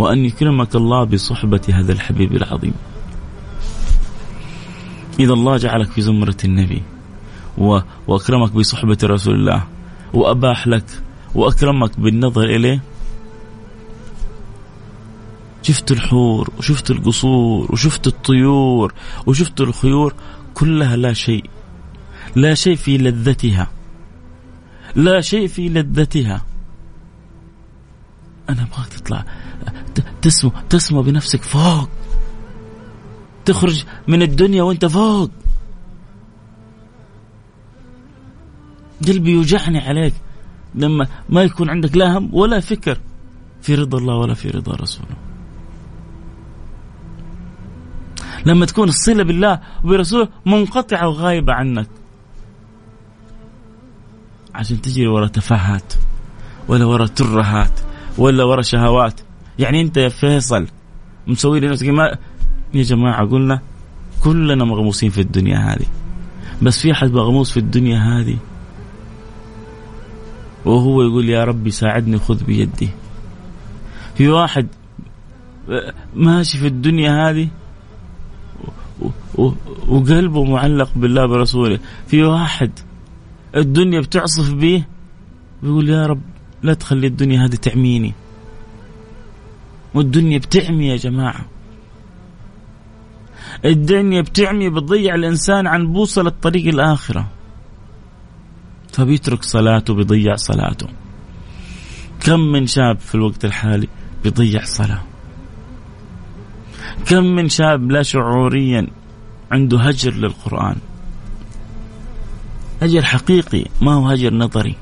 [0.01, 2.75] وأن يكرمك الله بصحبة هذا الحبيب العظيم.
[5.21, 6.83] إذا الله جعلك في زمرة النبي
[8.09, 9.65] وأكرمك بصحبة رسول الله
[10.15, 10.85] وأباح لك
[11.35, 12.81] وأكرمك بالنظر إليه.
[15.63, 18.95] شفت الحور وشفت القصور وشفت الطيور
[19.27, 20.15] وشفت الخيور
[20.55, 21.45] كلها لا شيء
[22.37, 23.71] لا شيء في لذتها
[24.97, 26.43] لا شيء في لذتها.
[28.49, 29.25] أنا أبغاك تطلع
[30.23, 31.89] تسمو تسمو بنفسك فوق.
[33.45, 35.31] تخرج من الدنيا وانت فوق.
[39.07, 40.15] قلبي يوجعني عليك
[40.75, 42.99] لما ما يكون عندك لا هم ولا فكر
[43.63, 45.17] في رضا الله ولا في رضا رسوله.
[48.47, 51.89] لما تكون الصلة بالله وبرسوله منقطعة وغايبة عنك.
[54.55, 55.93] عشان تجري ورا تفاهات
[56.69, 57.81] ولا ورا ترهات
[58.19, 59.21] ولا ورا شهوات
[59.61, 60.67] يعني انت يا فيصل
[61.27, 62.17] مسوي لنفسك ما
[62.75, 63.61] يا جماعة قلنا
[64.25, 65.87] كلنا مغموسين في الدنيا هذه.
[66.63, 68.37] بس في أحد مغموس في الدنيا هذه؟
[70.65, 72.89] وهو يقول يا ربي ساعدني خذ بيدي.
[74.15, 74.67] في واحد
[76.17, 77.49] ماشي في الدنيا هذه
[79.89, 81.79] وقلبه معلق بالله برسوله.
[82.07, 82.71] في واحد
[83.57, 84.85] الدنيا بتعصف به
[85.63, 86.21] بيقول يا رب
[86.63, 88.15] لا تخلي الدنيا هذه تعميني
[89.95, 91.45] والدنيا بتعمي يا جماعة.
[93.65, 97.29] الدنيا بتعمي بتضيع الإنسان عن بوصلة طريق الآخرة.
[98.93, 100.87] فبيترك صلاته بيضيع صلاته.
[102.21, 103.89] كم من شاب في الوقت الحالي
[104.25, 105.03] بيضيع صلاة؟
[107.07, 108.87] كم من شاب لا شعوريا
[109.51, 110.77] عنده هجر للقرآن؟
[112.83, 114.75] هجر حقيقي ما هو هجر نظري.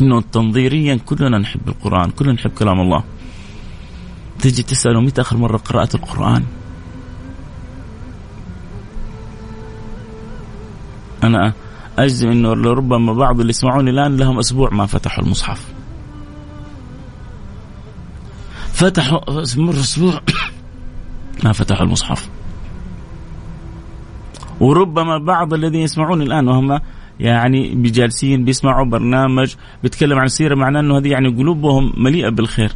[0.00, 3.04] إنه تنظيريا كلنا نحب القرآن كلنا نحب كلام الله.
[4.42, 6.44] تجي تسأله متى آخر مرة قرأت القرآن؟
[11.22, 11.52] أنا
[11.98, 15.72] أجزم إنه لربما بعض اللي يسمعوني الآن لهم أسبوع ما فتحوا المصحف.
[18.72, 19.20] فتحوا
[19.56, 20.20] مر أسبوع
[21.44, 22.28] ما فتحوا المصحف.
[24.60, 26.80] وربما بعض الذين يسمعون الآن وهم
[27.20, 32.72] يعني بجالسين بيسمعوا برنامج بيتكلم عن السيره معناه إنه هذه يعني قلوبهم مليئة بالخير.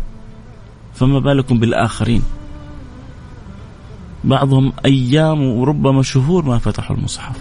[0.97, 2.23] فما بالكم بالآخرين.
[4.25, 7.37] بعضهم أيام وربما شهور ما فتحوا المصحف.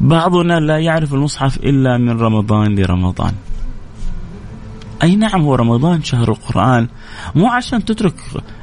[0.00, 3.32] بعضنا لا يعرف المصحف إلا من رمضان لرمضان.
[5.02, 6.88] أي نعم هو رمضان شهر القرآن.
[7.34, 8.14] مو عشان تترك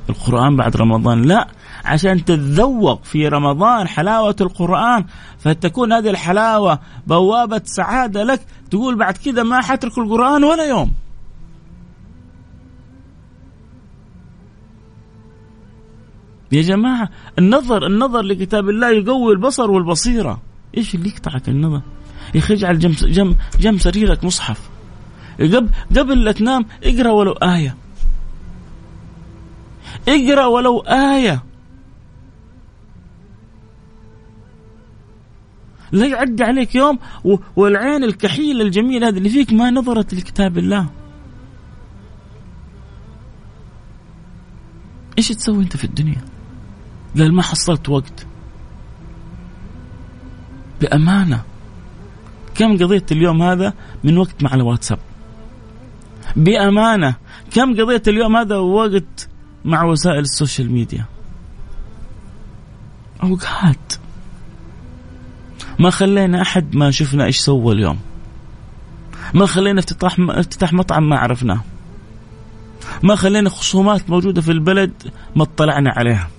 [0.10, 1.48] القرآن بعد رمضان لا
[1.86, 5.06] عشان تتذوق في رمضان حلاوة القرآن.
[5.40, 8.42] فتكون هذه الحلاوة بوابة سعادة لك.
[8.72, 10.92] تقول بعد كذا ما حترك القرآن ولا يوم.
[16.52, 17.10] يا جماعة
[17.40, 20.42] النظر النظر لكتاب الله يقوي البصر والبصيرة.
[20.78, 21.82] إيش اللي يقطعك النظر؟
[22.36, 24.70] يا أخي اجعل جنب جنب جنب سريرك مصحف.
[25.40, 27.76] قبل قبل لا تنام اقرأ ولو آية.
[30.08, 31.44] اقرأ ولو آية.
[35.92, 37.00] لا يعدي عليك يوم
[37.56, 40.90] والعين الكحيلة الجميلة هذه اللي فيك ما نظرت لكتاب الله.
[45.18, 46.22] إيش تسوي أنت في الدنيا؟
[47.18, 48.26] قال ما حصلت وقت.
[50.82, 51.44] بأمانة.
[52.56, 55.00] كم قضيت اليوم هذا من وقت مع الواتساب؟
[56.36, 57.16] بأمانة.
[57.52, 59.30] كم قضيت اليوم هذا وقت
[59.66, 61.06] مع وسائل السوشيال ميديا؟
[63.24, 63.94] أوقات.
[65.80, 68.00] ما خلينا أحد ما شفنا إيش سوى اليوم.
[69.34, 71.62] ما خلينا افتتاح افتتاح مطعم ما عرفناه.
[73.04, 74.92] ما خلينا خصومات موجودة في البلد
[75.36, 76.30] ما اطلعنا عليها.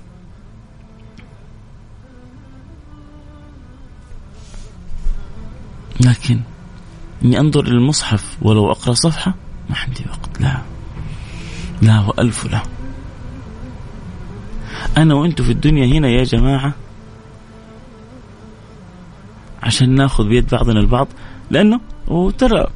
[6.05, 6.41] لكن
[7.25, 9.35] إني أنظر إلى المصحف ولو أقرأ صفحة
[9.71, 10.41] ما عندي وقت.
[10.41, 10.63] لا.
[11.83, 12.63] لا وألف لا
[14.97, 16.75] أنا وأنتم في الدنيا هنا يا جماعة
[19.63, 21.09] عشان ناخذ بيد بعضنا البعض
[21.51, 22.67] لأنه وترى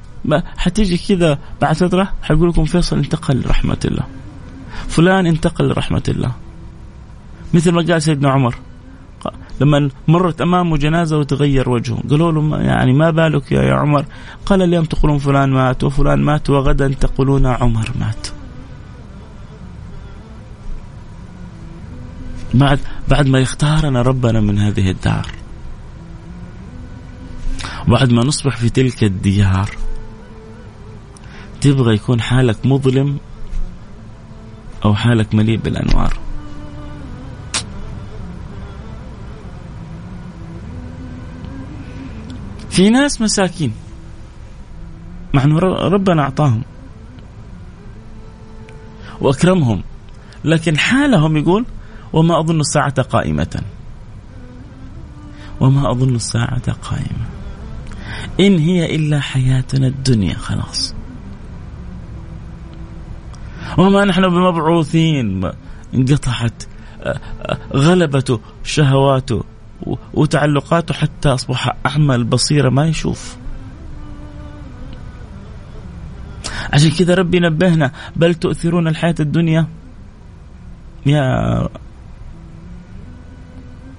[0.56, 4.04] حتيجي كذا بعد فترة حيقول لكم فيصل انتقل لرحمة الله.
[4.88, 6.32] فلان انتقل لرحمة الله.
[7.54, 8.54] مثل ما قال سيدنا عمر.
[9.60, 12.02] لما مرت امامه جنازة وتغير وجهه.
[12.10, 14.04] قالوا له يعني ما بالك يا عمر؟
[14.46, 18.28] قال اليوم تقولون فلان مات وفلان مات وغدا تقولون عمر مات.
[22.54, 22.78] بعد
[23.08, 25.26] بعد ما يختارنا ربنا من هذه الدار
[27.88, 29.70] بعد ما نصبح في تلك الديار
[31.60, 33.18] تبغى يكون حالك مظلم
[34.84, 36.23] أو حالك مليء بالأنوار.
[42.74, 43.72] في ناس مساكين.
[45.34, 46.62] مع انه ربنا أعطاهم.
[49.20, 49.82] وأكرمهم.
[50.44, 51.66] لكن حالهم يقول
[52.12, 53.62] وما أظن الساعة قائمة.
[55.60, 57.26] وما أظن الساعة قائمة.
[58.40, 60.94] إن هي إلا حياتنا الدنيا خلاص.
[63.78, 65.50] وما نحن بمبعوثين.
[65.94, 66.62] انقطعت
[67.74, 69.44] غلبته شهواته
[70.14, 73.36] وتعلقاته حتى أصبح أعمى البصيرة ما يشوف.
[76.72, 79.66] عشان كذا ربي نبهنا بل تؤثرون الحياة الدنيا؟
[81.06, 81.68] يا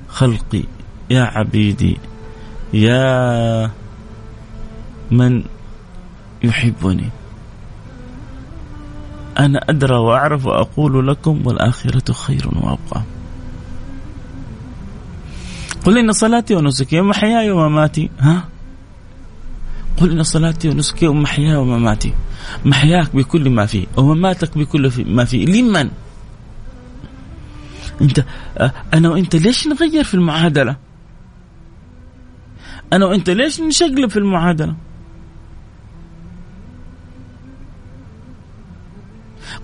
[0.08, 0.64] خلقي
[1.10, 1.98] يا عبيدي
[2.74, 3.72] يا
[5.12, 5.44] من
[6.44, 7.10] يحبني.
[9.40, 13.02] أنا أدرى وأعرف وأقول لكم والآخرة خير وأبقى.
[15.86, 18.10] قل إن صلاتي ونسكي ومحياي ومماتي.
[18.20, 18.50] ها؟
[19.98, 22.14] قل إن صلاتي ونسكي ومحياي ومماتي.
[22.66, 25.46] محياك بكل ما فيه ومماتك بكل ما فيه.
[25.46, 25.90] لمن؟
[28.02, 28.26] أنت
[28.94, 30.76] أنا وأنت ليش نغير في المعادلة؟
[32.94, 34.76] أنا وأنت ليش نشقلب في المعادلة؟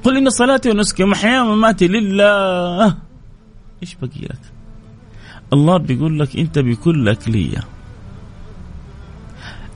[0.04, 2.98] قل إن صلاتي ونسكي ومحياي ومماتي لله.
[3.84, 4.51] إيش بقي لك؟
[5.54, 7.60] الله بيقول لك أنت بكلك لي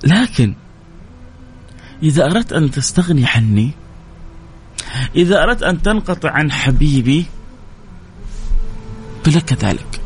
[0.03, 0.55] لكن
[2.03, 3.71] إذا أردت أن تستغني عني
[5.15, 7.26] إذا أردت أن تنقطع عن حبيبي
[9.23, 10.01] فلك ذلك.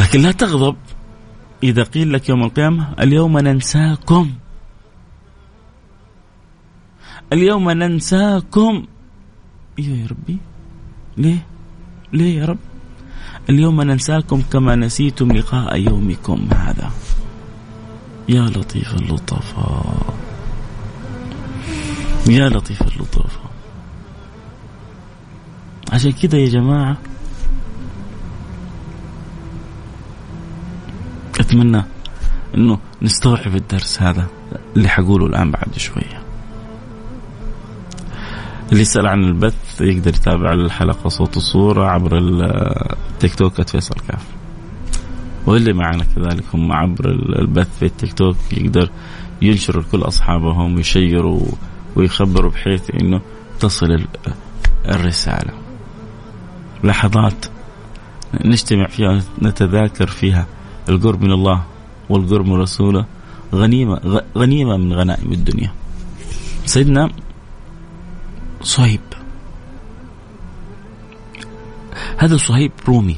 [0.00, 0.76] لكن لا تغضب
[1.62, 4.32] إذا قيل لك يوم القيامة اليوم ننساكم.
[7.32, 8.86] اليوم ننساكم.
[9.78, 10.38] أيوه يا ربي.
[11.16, 11.46] ليه؟
[12.12, 12.58] ليه يا رب؟
[13.50, 16.90] اليوم ننساكم كما نسيتم لقاء يومكم هذا.
[18.28, 20.14] يا لطيف اللطفاء
[22.28, 23.50] يا لطيف اللطفاء
[25.92, 26.96] عشان كده يا جماعة
[31.40, 31.84] أتمنى
[32.54, 34.26] أنه نستوعب الدرس هذا
[34.76, 36.17] اللي حقوله الآن بعد شوية.
[38.72, 44.26] اللي يسأل عن البث يقدر يتابع الحلقة صوت وصورة عبر التيك توك فيصل كاف.
[45.46, 48.90] واللي معنا كذلك هم عبر البث في التيك توك يقدر
[49.42, 51.40] ينشر لكل أصحابهم ويشيروا
[51.96, 53.20] ويخبروا بحيث أنه
[53.60, 54.06] تصل
[54.88, 55.52] الرسالة.
[56.84, 57.46] لحظات
[58.44, 60.46] نجتمع فيها نتذاكر فيها
[60.88, 61.62] القرب من الله
[62.08, 63.06] والقرب من رسوله
[63.54, 65.72] غنيمة غنيمة من غنائم الدنيا.
[66.66, 67.10] سيدنا
[68.62, 69.00] صهيب.
[72.18, 73.16] هذا صهيب رومي.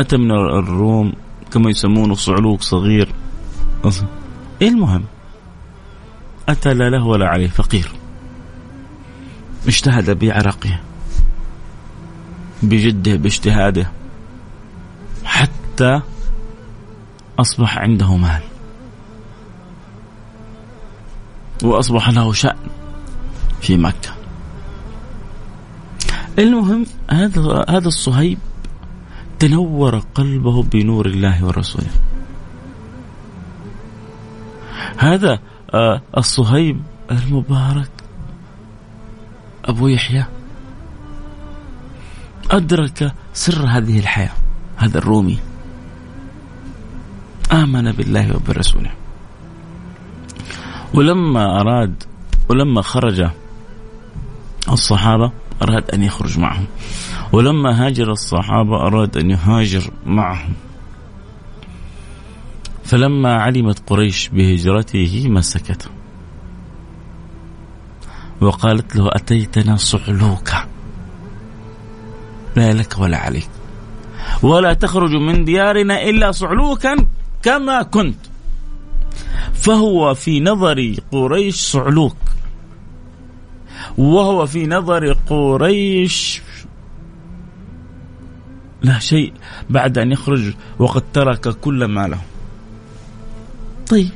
[0.00, 1.12] أتى من الروم
[1.52, 3.08] كما يسمونه صعلوك صغير.
[4.62, 5.04] إيه المهم؟
[6.48, 7.92] أتى لا له ولا عليه فقير.
[9.66, 10.80] اجتهد بعرقه.
[12.62, 13.90] بجده باجتهاده.
[15.24, 16.00] حتى
[17.38, 18.42] أصبح عنده مال.
[21.62, 22.56] وأصبح له شأن.
[23.60, 24.10] في مكة.
[26.38, 28.38] المهم هذا هذا الصهيب
[29.38, 31.90] تنور قلبه بنور الله ورسوله.
[34.96, 35.38] هذا
[35.74, 37.90] آه، الصهيب المبارك
[39.64, 40.24] أبو يحيى
[42.50, 44.32] أدرك سر هذه الحياة
[44.76, 45.38] هذا الرومي.
[47.52, 48.90] آمن بالله وبرسوله
[50.94, 52.02] ولما أراد
[52.48, 53.30] ولما خرج
[54.72, 56.66] الصحابة أراد أن يخرج معهم.
[57.32, 60.52] ولما هاجر الصحابة أراد أن يهاجر معهم.
[62.84, 65.88] فلما علمت قريش بهجرته ما سكت
[68.40, 70.64] وقالت له أتيتنا صعلوكا
[72.56, 73.48] لا لك ولا عليك.
[74.42, 77.06] ولا تخرج من ديارنا إلا صعلوكا
[77.42, 78.16] كما كنت.
[79.52, 82.16] فهو في نظر قريش صعلوك.
[83.98, 86.42] وهو في نظر قريش.
[88.82, 89.32] لا شيء
[89.70, 92.20] بعد أن يخرج وقد ترك كل ما له.
[93.88, 94.10] طيب.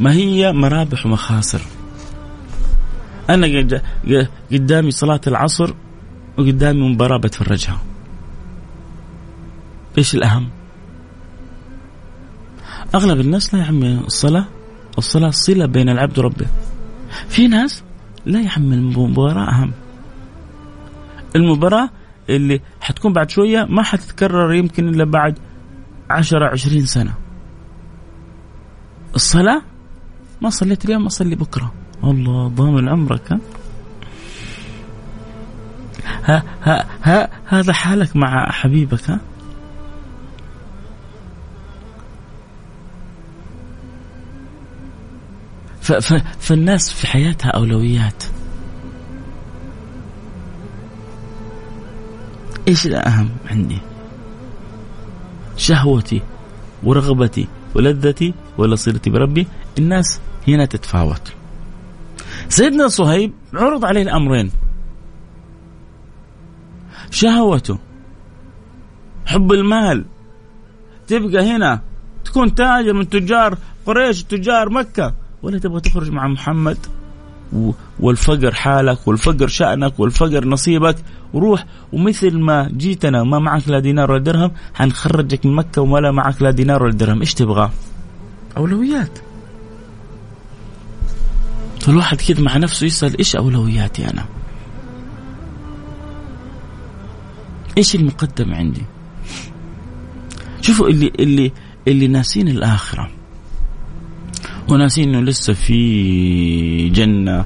[0.00, 1.60] ما هي مرابح ومخاسر
[3.30, 3.68] أنا
[4.52, 5.74] قدامي صلاة العصر
[6.38, 7.82] وقدامي مباراة بتفرجها
[9.98, 10.48] إيش الأهم؟
[12.94, 14.44] أغلب الناس لا يا عمي الصلاة
[14.98, 16.46] الصلاة صلة بين العبد وربه.
[17.28, 17.82] في ناس
[18.26, 19.72] لا يا عمي المباراة أهم
[21.36, 21.90] المباراة
[22.30, 25.38] اللي حتكون بعد شوية ما حتتكرر يمكن إلا بعد
[26.10, 27.14] عشرة عشرين سنة.
[29.14, 29.62] الصلاة؟
[30.42, 31.72] ما صليت اليوم أصلي بكرة.
[32.04, 33.38] الله ضامن عمرك
[36.24, 39.20] ها ها ها هذا حالك مع حبيبك ها؟
[46.40, 48.24] فالناس في حياتها أولويات
[52.68, 53.78] إيش الأهم عندي؟
[55.56, 56.22] شهوتي
[56.82, 59.46] ورغبتي ولذتي ولا صلتي بربي؟
[59.78, 61.32] الناس هنا تتفاوت.
[62.48, 64.50] سيدنا صهيب عرض عليه الأمرين.
[67.10, 67.78] شهوته
[69.26, 70.04] حب المال
[71.08, 71.80] تبقى هنا
[72.24, 76.78] تكون تاجر من تجار قريش تجار مكة ولا تبغى تخرج مع محمد؟
[78.00, 80.96] والفقر حالك والفقر شأنك والفقر نصيبك.
[81.32, 86.42] وروح ومثل ما جيتنا وما معك لا دينار ولا درهم حنخرجك من مكة ولا معك
[86.42, 87.20] لا دينار ولا درهم.
[87.20, 87.70] إيش تبغى؟
[88.56, 89.18] أولويات.
[91.80, 94.24] فالواحد كذا مع نفسه يسأل إيش أولوياتي أنا؟
[97.78, 98.82] إيش المقدم عندي؟
[100.60, 101.52] شوفوا اللي اللي
[101.88, 103.10] اللي ناسين الآخرة.
[104.70, 107.44] وناسين انه لسه في جنة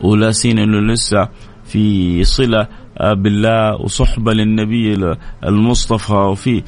[0.00, 1.28] وناسين انه لسه
[1.64, 2.68] في صلة
[3.00, 5.14] بالله وصحبة للنبي
[5.44, 6.62] المصطفى وفي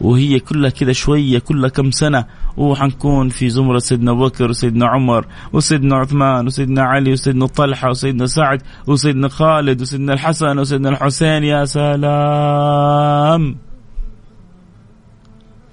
[0.00, 2.24] وهي كلها كذا شوية كلها كم سنة
[2.56, 8.62] وحنكون في زمرة سيدنا بكر وسيدنا عمر وسيدنا عثمان وسيدنا علي وسيدنا طلحة وسيدنا سعد
[8.86, 13.56] وسيدنا خالد وسيدنا الحسن وسيدنا الحسين يا سلام.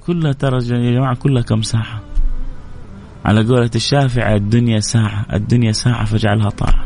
[0.06, 2.05] كلها ترى يا جماعة كلها كم ساعة؟
[3.26, 6.86] على قولة الشافعي الدنيا ساعة الدنيا ساعة فاجعلها طاعة.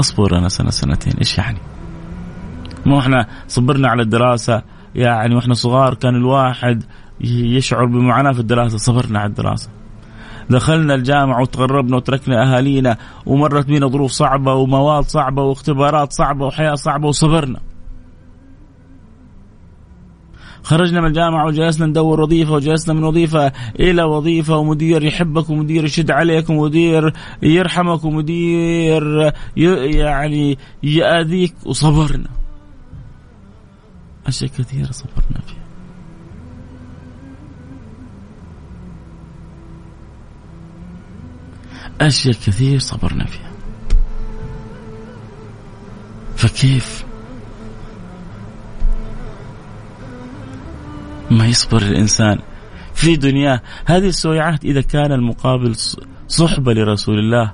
[0.00, 1.58] أصبر أنا سنة سنتين إيش يعني؟
[2.86, 4.62] مو إحنا صبرنا على الدراسة
[4.94, 6.84] يعني وإحنا صغار كان الواحد
[7.20, 9.70] يشعر بمعاناة في الدراسة صبرنا على الدراسة.
[10.50, 12.96] دخلنا الجامعة وتغربنا وتركنا أهالينا
[13.26, 17.60] ومرت بينا ظروف صعبة ومواد صعبة واختبارات صعبة وحياة صعبة وصبرنا.
[20.66, 26.10] خرجنا من الجامعة وجلسنا ندور وظيفة وجلسنا من وظيفة إلى وظيفة ومدير يحبك ومدير يشد
[26.10, 27.12] عليك ومدير
[27.42, 32.28] يرحمك ومدير يعني يأذيك وصبرنا.
[34.26, 35.66] أشياء كثيرة صبرنا فيها.
[42.00, 43.52] أشياء كثير صبرنا فيها.
[46.36, 47.05] فكيف
[51.30, 52.38] ما يصبر الإنسان
[52.94, 53.60] في دنياه.
[53.84, 55.76] هذه السويعات إذا كان المقابل
[56.28, 57.52] صحبة لرسول الله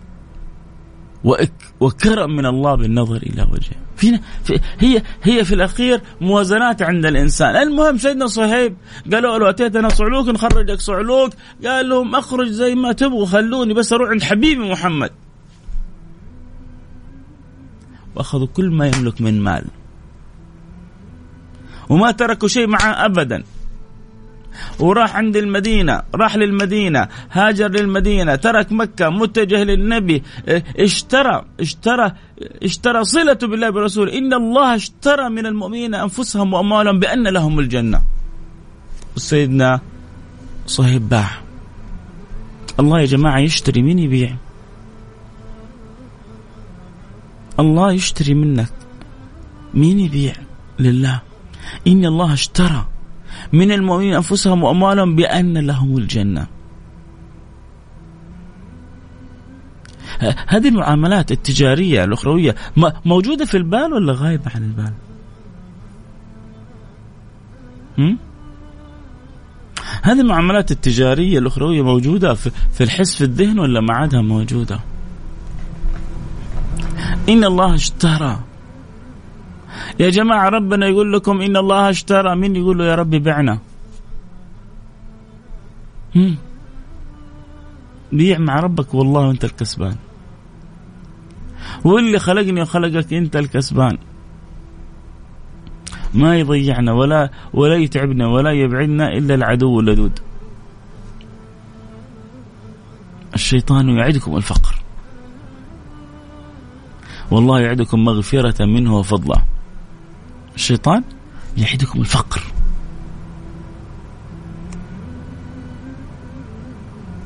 [1.80, 3.76] وكرم من الله بالنظر إلى وجهه.
[3.96, 7.56] في هي هي في الأخير موازنات عند الإنسان.
[7.56, 8.76] المهم سيدنا صهيب
[9.12, 11.32] قالوا له أتيتنا صعلوك نخرجك صعلوك.
[11.64, 15.10] قال لهم أخرج زي ما تبغوا خلوني بس أروح عند حبيبي محمد.
[18.14, 19.64] وأخذوا كل ما يملك من مال.
[21.88, 23.42] وما تركوا شيء معه أبدا.
[24.80, 30.22] وراح عند المدينة راح للمدينة هاجر للمدينة ترك مكة متجه للنبي
[30.78, 32.12] اشترى اشترى
[32.62, 38.02] اشترى صلته بالله برسول إن الله اشترى من المؤمنين أنفسهم وأموالهم بأن لهم الجنة.
[39.16, 39.80] سيدنا
[40.66, 41.30] صهيب باع.
[42.80, 44.36] الله يا جماعة يشتري مين يبيع؟
[47.60, 48.72] الله يشتري منك.
[49.74, 50.34] مين يبيع؟
[50.78, 51.20] لله.
[51.86, 52.86] إن الله اشترى.
[53.52, 56.46] من المؤمنين أنفسهم وأموالهم بأن لهم الجنة.
[60.46, 62.54] هذه المعاملات التجارية الأخروية
[63.04, 64.92] موجودة في البال ولا غايبة عن البال؟
[70.02, 74.80] هذه المعاملات التجارية الأخروية موجودة في الحس في الذهن ولا ما عادها موجودة؟
[77.28, 78.40] إن الله اشترى
[80.00, 83.58] يا جماعة ربنا يقول لكم إن الله اشترى من يقول له يا ربي بعنا.
[88.12, 89.96] بيع مع ربك والله وأنت الكسبان.
[91.84, 93.98] واللي خلقني وخلقك أنت الكسبان.
[96.14, 100.18] ما يضيعنا ولا ولا يتعبنا ولا يبعدنا إلا العدو اللدود
[103.34, 104.78] الشيطان يعدكم الفقر.
[107.30, 109.51] والله يعدكم مغفرة منه وفضله
[110.54, 111.02] الشيطان
[111.56, 112.42] يعدكم الفقر.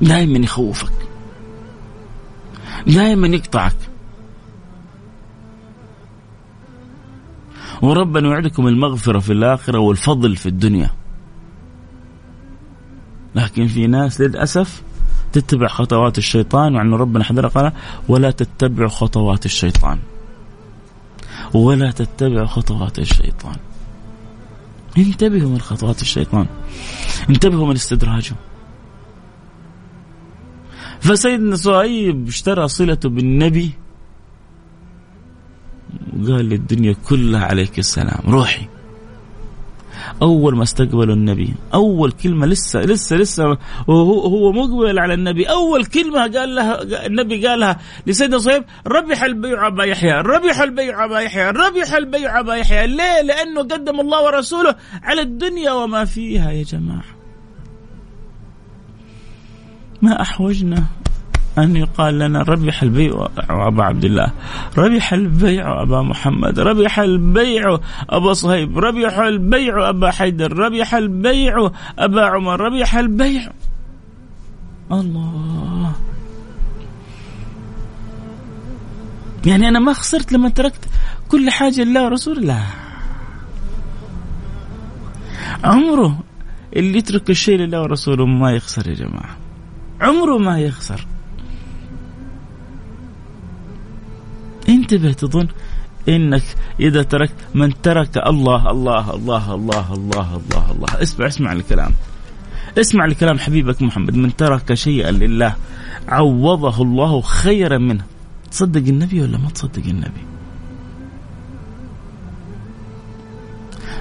[0.03, 0.93] دائما يخوفك.
[2.87, 3.77] دائما يقطعك.
[7.83, 10.91] وربنا يوعدكم المغفرة في الآخرة والفضل في الدنيا.
[13.35, 14.83] لكن في ناس للأسف
[15.33, 17.73] تتبع خطوات الشيطان وعن ربنا حذر قال
[18.09, 19.99] ولا تتبعوا خطوات الشيطان.
[21.57, 23.57] ولا تتبعوا خطوات الشيطان.
[24.99, 26.47] انتبهوا من خطوات الشيطان.
[27.31, 28.35] انتبهوا من استدراجه.
[31.01, 33.73] فسيدنا صهيب اشترى صلته بالنبي.
[36.21, 38.31] وقال للدنيا كلها عليك السلام.
[38.33, 38.76] روحي.
[40.23, 43.45] أول ما استقبلوا النبي أول كلمة لسه لسه لسه
[43.87, 45.45] وهو هو مقبل على النبي.
[45.45, 51.21] أول كلمة قال لها النبي قالها لسيدنا صهيب ربح البيع أبا يحيى ربح البيع أبا
[51.21, 52.87] يحيى ربح البيع أبا يحيى.
[52.87, 57.05] ليه؟ لأنه قدم الله ورسوله على الدنيا وما فيها يا جماعة.
[60.03, 60.85] ما أحوجنا.
[61.59, 64.33] أن يقال لنا ربح البيع أبا عبد الله.
[64.79, 66.61] ربح البيع أبا محمد.
[66.61, 67.79] ربح البيع
[68.11, 68.79] أبا صهيب.
[68.79, 70.53] ربح البيع أبا حيدر.
[70.59, 72.61] ربح البيع أبا عمر.
[72.61, 73.53] ربح البيع.
[74.93, 75.93] الله.
[79.47, 80.89] يعني أنا ما خسرت لما تركت
[81.29, 82.67] كل حاجة لله ورسول الله
[85.65, 86.19] عمره
[86.77, 89.37] اللي يترك الشيء لله ورسوله ما يخسر يا جماعة.
[90.01, 91.07] عمره ما يخسر.
[94.87, 95.49] انتبه تظن
[96.09, 96.43] إنك
[96.81, 101.03] إذا تركت من ترك الله الله الله الله الله الله الله.
[101.03, 101.93] اسمع اسمع الكلام.
[102.79, 104.15] اسمع لكلام حبيبك محمد.
[104.15, 105.57] من ترك شيئا لله
[106.09, 108.05] عوضه الله خيرا منه.
[108.51, 110.25] تصدق النبي ولا ما تصدق النبي؟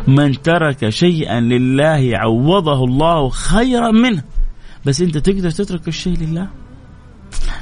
[0.08, 4.24] من ترك شيئا لله عوضه الله خيرا منه.
[4.86, 6.48] بس أنت تقدر تترك الشيء لله؟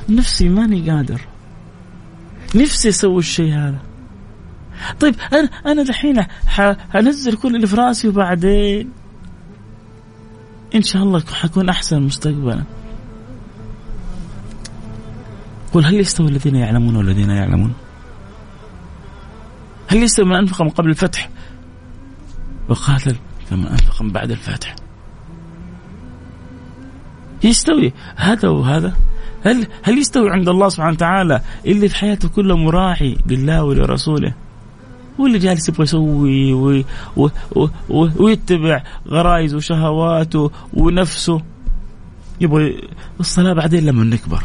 [0.09, 1.32] نفسي ماني قادر.
[2.55, 3.79] نفسي أسوي الشيء هذا.
[4.99, 6.23] طيب أنا أنا دحين
[6.93, 8.91] حنزل كل اللي في رأسي وبعدين
[10.75, 12.63] إن شاء الله حكون أحسن مستقبلا.
[15.73, 17.73] قل هل يستوي الذين يعلمون والذين يعلمون؟
[19.87, 21.29] هل يستوي من أنفق من قبل الفتح؟
[22.69, 23.15] وقاتل
[23.49, 24.75] كمن أنفق من بعد الفتح.
[27.43, 28.93] يستوي هذا وهذا؟
[29.43, 34.33] هل هل يستوي عند الله سبحانه وتعالى اللي في حياته كله مراعي لله ولرسوله؟
[35.19, 36.85] واللي جالس يبغى يسوي
[38.19, 41.41] ويتبع غرائزه وشهواته ونفسه؟
[42.41, 42.81] يبغى
[43.19, 44.43] الصلاة بعدين لما نكبر.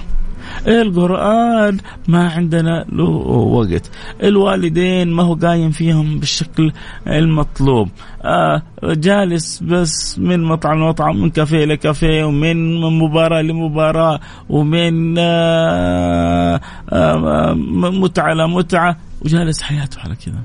[0.66, 1.78] القرآن
[2.09, 3.90] ما عندنا له وقت.
[4.22, 6.72] الوالدين ما هو قايم فيهم بالشكل
[7.06, 7.88] المطلوب.
[8.24, 16.61] آه جالس بس من مطعم لمطعم من كافيه لكافيه ومن مباراة لمباراة ومن آه
[16.92, 20.42] آه متعة لمتعة وجالس حياته على كذا.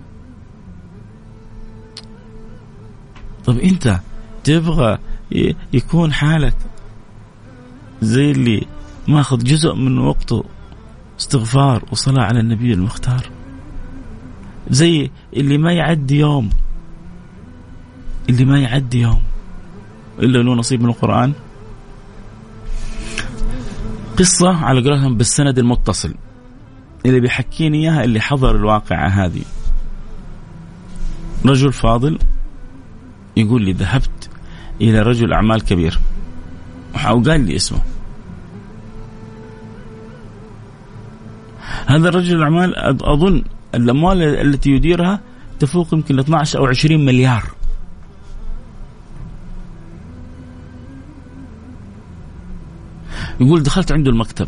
[3.46, 4.00] طب انت
[4.44, 4.98] تبغى
[5.74, 6.56] يكون حالك
[8.02, 8.66] زي اللي
[9.08, 10.44] ماخذ جزء من وقته
[11.20, 13.30] استغفار وصلاة على النبي المختار.
[14.70, 16.50] زي اللي ما يعدي يوم.
[18.30, 19.22] اللي ما يعدي يوم.
[20.20, 21.34] إلا له نصيب من القرآن.
[24.20, 26.14] قصة على قولتهم بالسند المتصل.
[27.06, 29.42] اللي بيحكيني إياها اللي حضر الواقعة هذه.
[31.46, 32.20] رجل فاضل
[33.38, 34.30] يقول لي ذهبت
[34.82, 36.00] إلى رجل أعمال كبير.
[36.94, 37.93] وقال لي اسمه.
[41.94, 43.44] هذا الرجل الأعمال أظن
[43.76, 45.20] الأموال التي يديرها
[45.60, 47.44] تفوق يمكن 12 أو 20 مليار.
[53.42, 54.48] يقول دخلت عنده المكتب.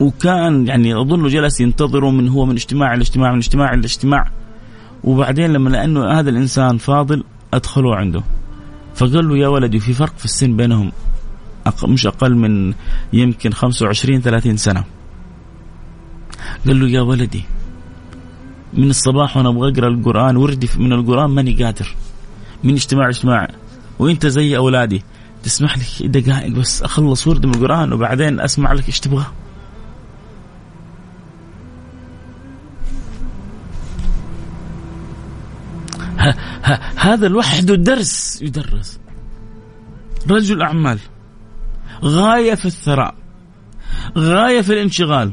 [0.00, 4.30] وكان يعني اظنه جلس ينتظره من هو من اجتماع لاجتماع من اجتماع لاجتماع
[5.04, 7.24] وبعدين لما لأنه هذا الإنسان فاضل
[7.54, 8.22] أدخلوه عنده.
[8.94, 10.92] فقال له يا ولدي في فرق في السن بينهم
[11.84, 12.74] مش أقل من
[13.12, 14.97] يمكن 25 30 سنة.
[16.66, 17.44] قال له يا ولدي
[18.72, 21.94] من الصباح وأنا أبغى أقرأ القرآن وردي من القرآن ماني قادر.
[22.64, 23.48] من اجتماع اجتماع.
[23.98, 25.02] وأنت زي أولادي
[25.42, 29.26] تسمح لي دقائق بس أخلص ورد من القرآن وبعدين أسمع لك إيش تبغى.
[36.96, 39.00] هذا لوحده درس يدرس.
[40.30, 40.98] رجل أعمال.
[42.04, 43.14] غاية في الثراء.
[44.18, 45.32] غاية في الانشغال.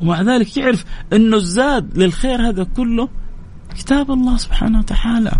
[0.00, 3.08] ومع ذلك يعرف إنه الزاد للخير هذا كله
[3.76, 5.32] كتاب الله سبحانه وتعالى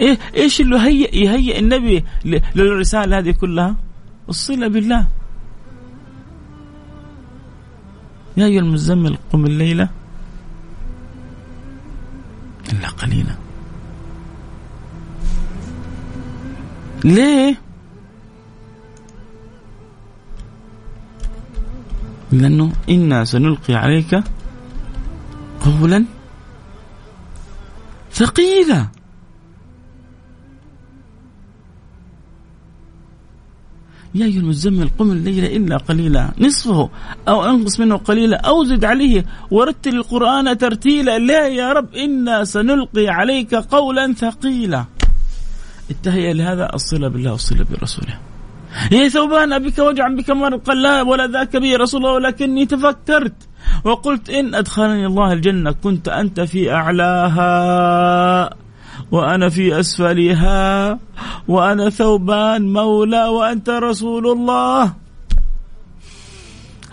[0.00, 2.04] إيه إيش اللي هيئ يهيئ النبي
[2.54, 3.76] للرسالة هذه كلها؟
[4.28, 5.06] الصلة بالله.
[8.36, 9.88] يا أيها المزمل قم الليلة
[12.72, 13.34] إلا قليلا.
[17.04, 17.67] ليه؟
[22.32, 24.22] لأنه إنا سنلقي عليك
[25.60, 26.04] قولا
[28.12, 28.88] ثقيلا.
[34.14, 36.30] يا أيها المزمل قم الليل إلا قليلا.
[36.38, 36.90] نصفه
[37.28, 41.18] أو أنقص منه قليلا أو زد عليه ورتل القرآن ترتيلا.
[41.18, 44.84] لا يا رب إنا سنلقي عليك قولا ثقيلا.
[45.90, 48.27] التهيئة لهذا الصلة بالله والصلة برسوله.
[48.92, 53.48] يا ثوبان أبك وجعا بك مرض قال لا ولا ذاك بي رسول الله ولكني تفكرت.
[53.84, 58.50] وقلت إن أدخلني الله الجنة كنت أنت في أعلاها
[59.10, 60.98] وأنا في أسفلها
[61.48, 65.07] وأنا ثوبان مولى وأنت رسول الله.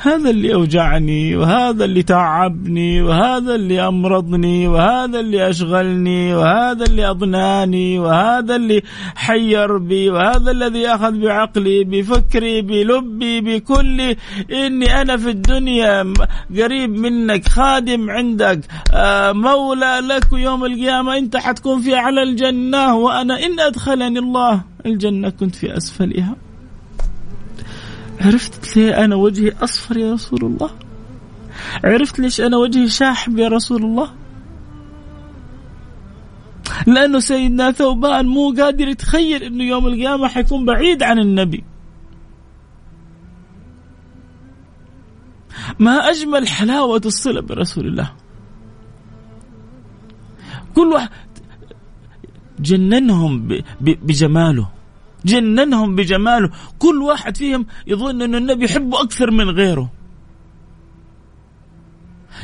[0.07, 7.99] هذا اللي أوجعني وهذا اللي تعبني وهذا اللي أمرضني وهذا اللي أشغلني وهذا اللي أضناني
[7.99, 8.81] وهذا اللي
[9.15, 14.15] حير بي وهذا الذي أخذ بعقلي بفكري بلبي بكل
[14.51, 16.13] إني أنا في الدنيا
[16.57, 18.59] قريب منك خادم عندك
[18.93, 21.17] آه، مولى لك يوم القيامة.
[21.17, 26.35] أنت حتكون في أعلى الجنة وأنا إن أدخلني الله الجنة كنت في أسفلها.
[28.25, 30.69] عرفت ليه أنا وجهي أصفر يا رسول الله؟
[31.83, 34.11] عرفت ليش أنا وجهي شاحب يا رسول الله؟
[36.87, 41.63] لأنه سيدنا ثوبان مو قادر يتخيل أنه يوم القيامة حيكون بعيد عن النبي.
[45.79, 48.11] ما أجمل حلاوة الصلة برسول الله.
[50.75, 51.09] كل واحد
[52.59, 53.47] جننهم
[53.81, 54.74] بجماله.
[55.25, 56.49] جننهم بجماله.
[56.79, 59.91] كل واحد فيهم يظن أن النبي يحبه أكثر من غيره.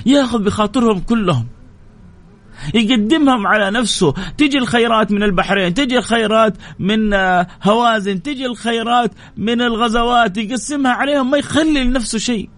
[0.06, 1.48] ياخذ بخاطرهم كلهم.
[2.74, 4.14] يقدمهم على نفسه.
[4.38, 11.32] تجي الخيرات من البحرين تجي الخيرات من آه، هوازن تجي الخيرات من الغزوات يقسمها عليهم
[11.32, 12.50] ما يخلي لنفسه شيء.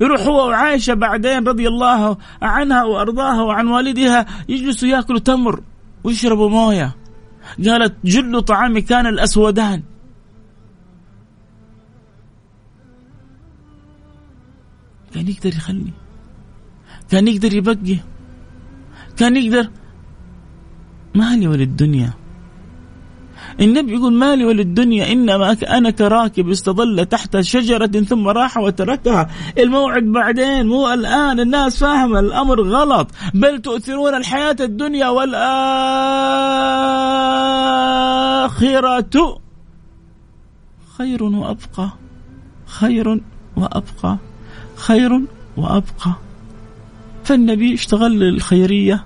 [0.00, 5.60] يروح هو وعائشة بعدين رضي الله عنها وأرضاها وعن والدها يجلسوا ياكلوا تمر
[6.04, 7.05] ويشربوا موية.
[7.64, 9.82] قالت جل طعامي كان الأسودان.
[15.14, 15.92] كان يقدر يخلي
[17.10, 17.98] كان يقدر يبقي
[19.16, 19.70] كان يقدر.
[21.14, 22.12] مالي وللدنيا
[23.60, 29.30] النبي يقول مالي وللدنيا إنما أنا كراكب استظل تحت شجرة ثم راح وتركها.
[29.58, 33.08] الموعد بعدين مو الآن الناس فاهمه الأمر غلط.
[33.34, 35.46] بل تؤثرون الحياة الدنيا والآخرة.
[40.98, 41.90] خير وأبقى.
[42.66, 43.20] خير
[43.56, 44.16] وأبقى.
[44.76, 45.20] خير
[45.56, 46.12] وأبقى.
[47.24, 49.04] فالنبي اشتغل الخيريه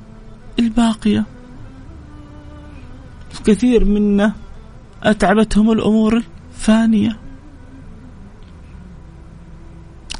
[0.59, 1.25] الباقية.
[3.45, 4.33] كثير منا
[5.03, 6.23] أتعبتهم الأمور
[6.53, 7.17] الفانية.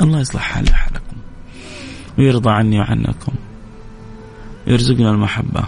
[0.01, 1.17] الله يصلح حالي وحالكم
[2.19, 3.33] ويرضى عني وعنكم
[4.67, 5.65] يرزقنا المحبة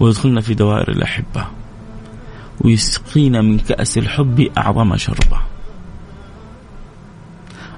[0.00, 1.46] ويدخلنا في دوائر الأحبة
[2.60, 5.40] ويسقينا من كأس الحب أعظم شربة.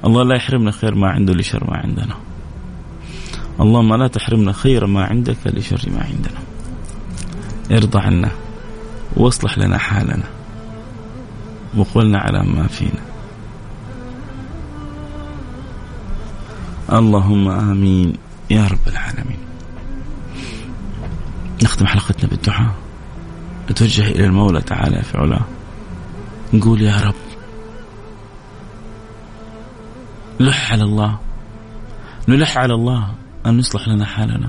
[0.05, 2.15] الله لا يحرمنا خير ما عنده لشر ما عندنا.
[3.61, 6.41] اللهم لا تحرمنا خير ما عندك لشر ما عندنا.
[7.71, 8.31] ارضى عنا.
[9.17, 10.25] واصلح لنا حالنا
[11.77, 13.03] وقلنا على ما فينا.
[16.93, 18.15] اللهم آمين
[18.51, 19.39] يا رب العالمين.
[21.63, 22.75] نختم حلقتنا بالدعاء.
[23.71, 25.45] نتوجه إلى المولى تعالى في علاه
[26.55, 27.15] نقول يا رب
[30.41, 31.19] لح على الله.
[32.29, 33.15] نلح على الله
[33.47, 34.49] أن يصلح لنا حالنا.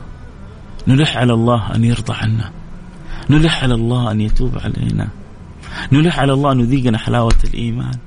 [0.87, 2.51] نلح على الله أن يرضى عنا.
[3.31, 5.07] نلح على الله أن يتوب علينا.
[5.91, 7.97] نلح على الله أن يذيقنا حلاوة الإيمان.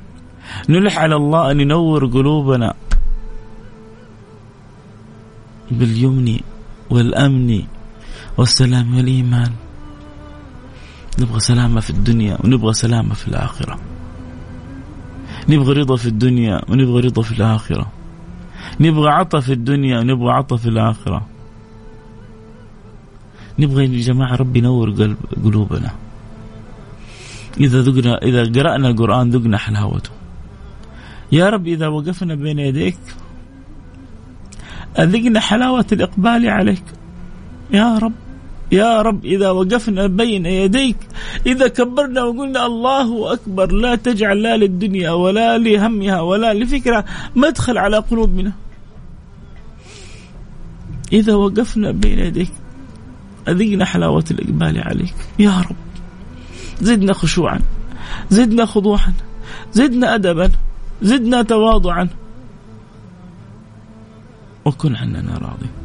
[0.68, 2.74] نلح على الله أن ينور قلوبنا
[5.70, 6.28] باليمن
[6.90, 7.50] والأمن
[8.36, 9.52] والسلام والإيمان.
[11.20, 13.78] نبغى سلامة في الدنيا ونبغى سلامة في الآخرة.
[15.48, 17.86] نبغى رضا في الدنيا ونبغى رضا في الآخرة.
[18.80, 21.33] نبغى عطا في الدنيا ونبغى عطا في الآخرة.
[23.58, 25.90] نبغى يا جماعة ربي ينور قلب قلوبنا.
[27.60, 30.10] إذا ذقنا إذا قرأنا القرآن ذقنا حلاوته
[31.32, 32.98] يا رب إذا وقفنا بين يديك
[34.98, 36.84] أذقنا حلاوة الإقبال عليك.
[37.70, 38.12] يا رب
[38.72, 40.96] يا رب إذا وقفنا بين يديك
[41.46, 47.04] إذا كبرنا وقلنا الله أكبر لا تجعل لا للدنيا ولا لهمها ولا لفكرة
[47.36, 48.52] مدخل على قلوبنا.
[51.12, 52.52] إذا وقفنا بين يديك
[53.48, 55.14] أذقنا حلاوة الإقبال عليك.
[55.38, 55.76] يا رب.
[56.80, 57.60] زدنا خشوعا.
[58.30, 59.12] زدنا خضوعا.
[59.72, 60.50] زدنا أدبا.
[61.02, 62.08] زدنا تواضعا.
[64.64, 65.83] وكن عننا راضي.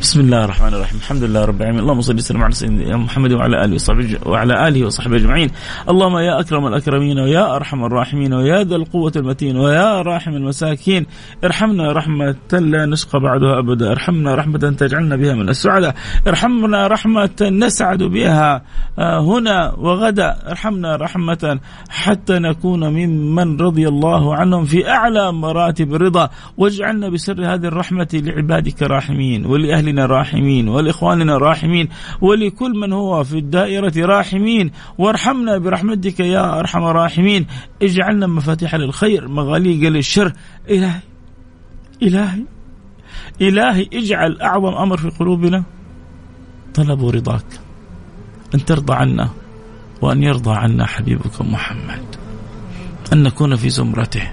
[0.00, 0.98] بسم الله الرحمن الرحيم.
[0.98, 1.80] الحمد لله رب العالمين.
[1.80, 5.50] اللهم صل وسلم على سيدنا محمد وعلى آله وصحبه وعلى آله وصحبه أجمعين.
[5.88, 11.06] اللهم يا أكرم الأكرمين ويا أرحم الراحمين ويا ذا القوة المتين ويا راحم المساكين.
[11.44, 13.90] ارحمنا رحمة لا نشقى بعدها أبدا.
[13.90, 15.94] ارحمنا رحمة تجعلنا بها من السعداء.
[16.28, 18.62] ارحمنا رحمة نسعد بها
[18.98, 20.36] آه، هنا وغدا.
[20.50, 27.66] ارحمنا رحمة حتى نكون ممن رضي الله عنهم في أعلى مراتب الرضا واجعلنا بسر هذه
[27.66, 31.88] الرحمة لعبادك راحمين ولأهل لأهلنا راحمين ولاخواننا راحمين
[32.20, 37.46] ولكل من هو في الدائرة راحمين وارحمنا برحمتك يا أرحم الراحمين.
[37.82, 40.32] اجعلنا مفاتيح للخير مغاليق للشر.
[40.70, 41.00] إلهي
[42.02, 42.44] إلهي
[43.40, 45.64] إلهي اجعل أعظم أمر في قلوبنا
[46.74, 47.60] طلب رضاك
[48.54, 49.28] أن ترضى عنا
[50.02, 52.04] وأن يرضى عنا حبيبك محمد.
[53.12, 54.32] أن نكون في زمرته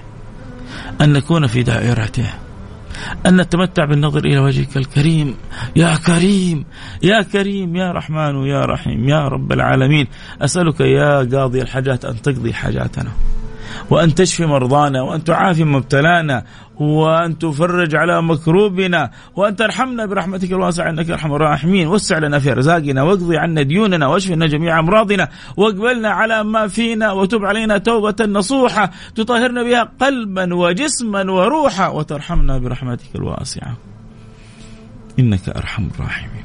[1.00, 2.47] أن نكون في دائرته.
[3.26, 5.34] أن نتمتع بالنظر إلى وجهك الكريم.
[5.76, 6.64] يا كريم
[7.02, 10.06] يا كريم يا رحمن يا رحيم يا رب العالمين.
[10.40, 13.10] أسألك يا قاضي الحاجات أن تقضي حاجاتنا
[13.90, 16.44] وأن تشفي مرضانا وأن تعافي مبتلانا
[16.78, 21.88] وأن تفرج على مكروبنا وأن ترحمنا برحمتك الواسعة إنك أرحم الراحمين.
[21.88, 27.44] وسع لنا في رزاقنا واقضي عنا ديوننا واشفنا جميع أمراضنا واقبلنا على ما فينا وتب
[27.44, 33.76] علينا توبة نصوحة تطهرنا بها قلبا وجسما وروحا وترحمنا برحمتك الواسعة
[35.18, 36.44] إنك أرحم الراحمين.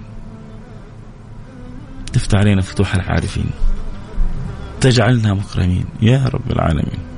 [2.14, 3.50] تفتح علينا فتوح العارفين.
[4.82, 5.86] تجعلنا مكرمين.
[6.02, 7.13] يا رب العالمين.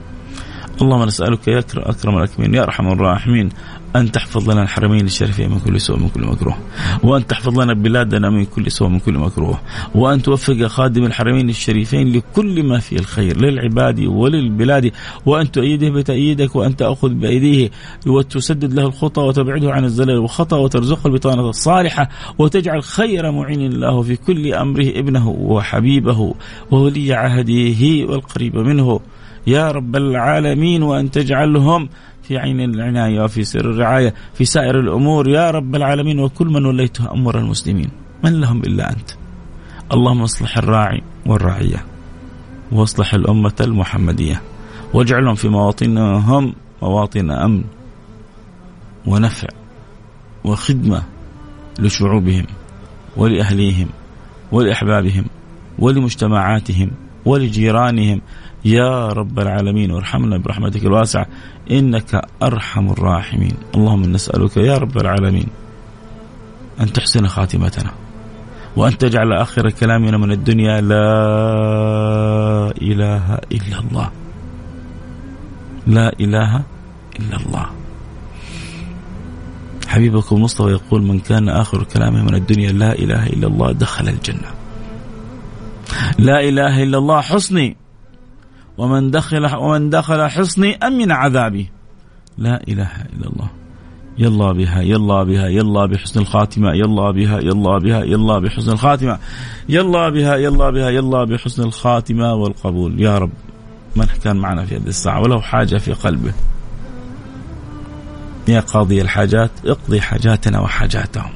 [0.81, 3.49] اللهم نسألك يا أكرم الأكرمين يا أرحم الراحمين
[3.95, 6.57] أن تحفظ لنا الحرمين الشريفين من كل سوء من كل مكروه
[7.03, 9.59] وأن تحفظ لنا بلادنا من كل سوء من كل مكروه
[9.95, 14.91] وأن توفق خادم الحرمين الشريفين لكل ما فيه الخير للعباد وللبلاد
[15.25, 17.69] وأن تؤيده بتأييدك وأن تأخذ بأيديه
[18.07, 22.09] وتسدد له الخطى وتبعده عن الزلل والخطأ وترزقه البطانة الصالحة
[22.39, 26.33] وتجعل خير معين له في كل أمره ابنه وحبيبه
[26.71, 28.99] وولي عهده والقريب منه.
[29.47, 31.89] يا رب العالمين وأن تجعلهم
[32.23, 35.29] في عين العناية وفي سر الرعاية في سائر الأمور.
[35.29, 37.89] يا رب العالمين وكل من وليته أمر المسلمين.
[38.23, 39.09] من لهم إلا أنت.
[39.93, 41.85] اللهم اصلح الراعي والرعية
[42.71, 44.41] واصلح الأمة المحمدية
[44.93, 47.63] واجعلهم في مواطنهم مواطن أمن
[49.05, 49.47] ونفع
[50.43, 51.03] وخدمة
[51.79, 52.45] لشعوبهم
[53.17, 53.87] ولأهليهم
[54.51, 55.25] ولأحبابهم
[55.79, 56.91] ولمجتمعاتهم
[57.25, 58.21] ولجيرانهم.
[58.65, 61.27] يا رب العالمين وارحمنا برحمتك الواسعة
[61.71, 63.53] إنك أرحم الراحمين.
[63.75, 65.47] اللهم نسألك يا رب العالمين
[66.81, 67.91] أن تحسن خاتمتنا
[68.75, 71.05] وأن تجعل آخر كلامنا من الدنيا لا
[72.81, 74.11] إله إلا الله.
[75.87, 76.63] لا إله
[77.19, 77.65] إلا الله.
[79.87, 84.51] حبيبكم مصطفى يقول من كان آخر كلامه من الدنيا لا إله إلا الله دخل الجنة.
[86.19, 87.77] لا إله إلا الله حصني
[88.77, 91.69] ومن دخل ومن دخل حصني امن عذابي.
[92.37, 93.49] لا إله إلا الله.
[94.17, 99.19] يلا بها يلا بها يلا بحسن الخاتمة يلا بها يلا بها يلا بحسن الخاتمة.
[99.69, 103.01] يلا بها يلا بها يلا بحسن الخاتمة والقبول.
[103.01, 103.31] يا رب
[103.95, 106.33] من كان معنا في هذه الساعة؟ ولو حاجة في قلبه.
[108.47, 111.31] يا قاضي الحاجات اقضي حاجاتنا وحاجاتهم.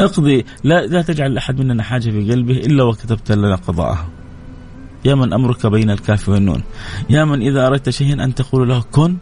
[0.00, 4.08] اقضي لا لا تجعل احد مننا حاجة في قلبه إلا وكتبت لنا قضاءها.
[5.04, 6.62] يا من أمرك بين الكاف والنون.
[7.10, 9.16] يا من إذا أردت شيئا أن تقول له كن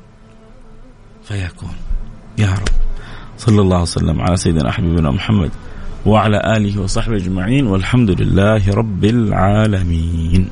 [1.24, 1.74] فيكون.
[2.38, 2.68] يا رب.
[3.38, 5.50] صلى الله وسلم على سيدنا حبيبنا محمد
[6.06, 7.66] وعلى آله وصحبه أجمعين.
[7.66, 10.48] والحمد لله رب العالمين.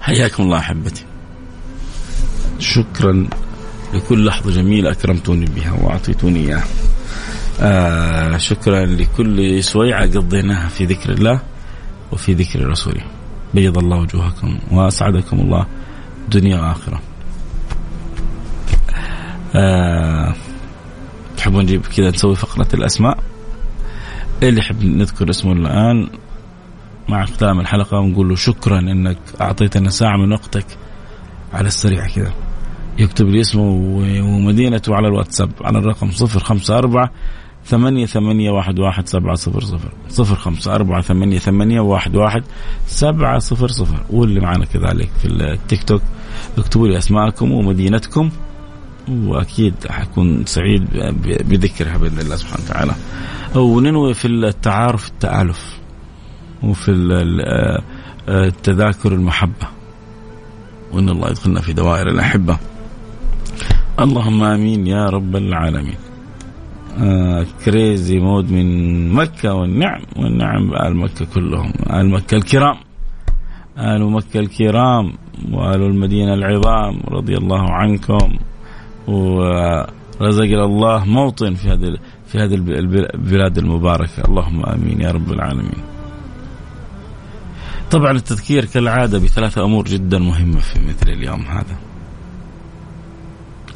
[0.00, 1.04] حياكم الله أحبتي.
[2.58, 3.28] شكرا
[3.94, 6.64] لكل لحظة جميلة أكرمتوني بها وأعطيتوني إياها.
[7.60, 11.51] آه شكرا لكل سويعة قضيناها في ذكر الله.
[12.12, 13.02] وفي ذكر رسوله
[13.54, 15.66] بيض الله وجوهكم وأسعدكم الله
[16.28, 17.00] دنيا وآخرة.
[19.54, 20.34] آه
[21.36, 23.18] تحبون نجيب كذا نسوي فقرة الأسماء؟
[24.42, 26.08] اللي يحب نذكر اسمه الآن
[27.08, 30.66] مع ختام الحلقة ونقول له شكرا إنك أعطيتنا ساعة من وقتك
[31.52, 32.32] على السريع كذا.
[32.98, 33.62] يكتب لي اسمه
[34.22, 37.08] ومدينته على الواتساب على الرقم 054
[37.66, 42.42] ثمانية ثمانية واحد واحد سبعة صفر صفر صفر خمسة أربعة ثمانية ثمانية واحد واحد
[42.86, 46.02] سبعة صفر صفر واللي معنا كذلك في التيك توك
[46.58, 48.30] اكتبوا لي أسماءكم ومدينتكم
[49.08, 50.84] وأكيد حكون سعيد
[51.48, 52.94] بذكرها بإذن الله سبحانه وتعالى.
[53.54, 55.78] وننوي في التعارف التآلف
[56.62, 56.92] وفي
[58.28, 59.68] التذاكر المحبة.
[60.92, 62.58] وإن الله يدخلنا في دوائر الأحبة.
[64.00, 66.01] اللهم آمين يا رب العالمين.
[67.00, 72.76] آه crazy mood من مكة والنعم والنعم بآل مكة كلهم آل مكة الكرام
[73.78, 75.12] آل مكة الكرام
[75.52, 78.38] وآل المدينة العظام رضي الله عنكم.
[79.08, 84.24] ورزق الله موطن في هذه في هذه البلاد المباركة.
[84.28, 85.82] اللهم آمين يا رب العالمين.
[87.90, 91.76] طبعا التذكير كالعادة بثلاثة أمور جدا مهمة في مثل اليوم هذا.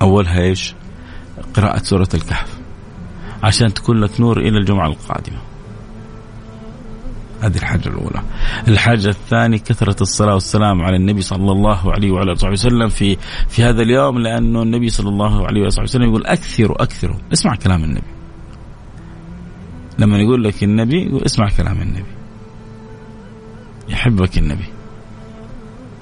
[0.03, 0.75] أولها إيش؟
[1.55, 2.56] قراءة سورة الكهف.
[3.47, 5.39] عشان تكون لك نور إلى الجمعة القادمة.
[7.41, 8.23] هذه الحاجة الأولى.
[8.69, 13.17] الحاجة الثانية كثرة الصلاة والسلام على النبي صلى الله عليه وعلى آله وسلم في
[13.49, 17.17] في هذا اليوم لأنه النبي صلى الله عليه وآله وسلم يقول أكثروا أكثروا.
[17.33, 18.13] اسمع كلام النبي.
[19.99, 22.13] لما يقول لك النبي يقول اسمع كلام النبي.
[23.89, 24.69] يحبك النبي.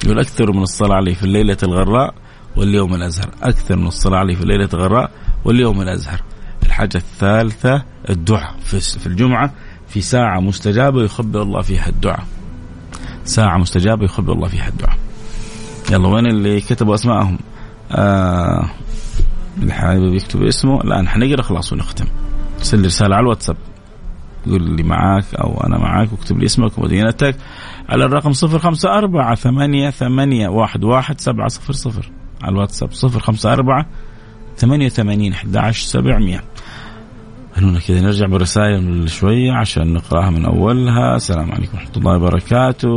[0.04, 2.14] يقول أكثر من الصلاة عليه في الليلة الغراء
[2.56, 3.30] واليوم الأزهر.
[3.42, 5.10] أكثر من الصلاة عليه في الليلة الغراء
[5.44, 6.22] واليوم الأزهر.
[6.74, 8.54] الحاجة الثالثة الدعاء.
[8.98, 9.52] في الجمعة
[9.88, 12.24] في ساعة مستجابة يخبر الله فيها الدعاء.
[13.24, 14.98] ساعة مستجابة يخبر الله فيها الدعاء.
[15.90, 17.38] يلا وين اللي كتبوا أسمائهم
[17.92, 18.70] آه
[19.58, 20.80] اللي حابب يكتب اسمه.
[20.80, 22.06] الآن حنقرأ خلاص ونختم.
[22.58, 23.56] ارسل رسالة على الواتساب.
[24.46, 27.36] يقول لي معاك أو أنا معاك واكتب لي اسمك ومدينتك
[27.88, 32.10] على الرقم صفر خمسة أربعة ثمانية ثمانية واحد واحد سبعة صفر صفر.
[32.42, 33.86] على الواتساب صفر خمسة أربعة
[34.56, 36.44] ثمانية وثمانين أحد عشر سبعمية.
[37.56, 41.16] خلونا كذا نرجع بالرسائل شوية عشان نقرأها من أولها.
[41.16, 42.88] السلام عليكم ورحمة الله وبركاته.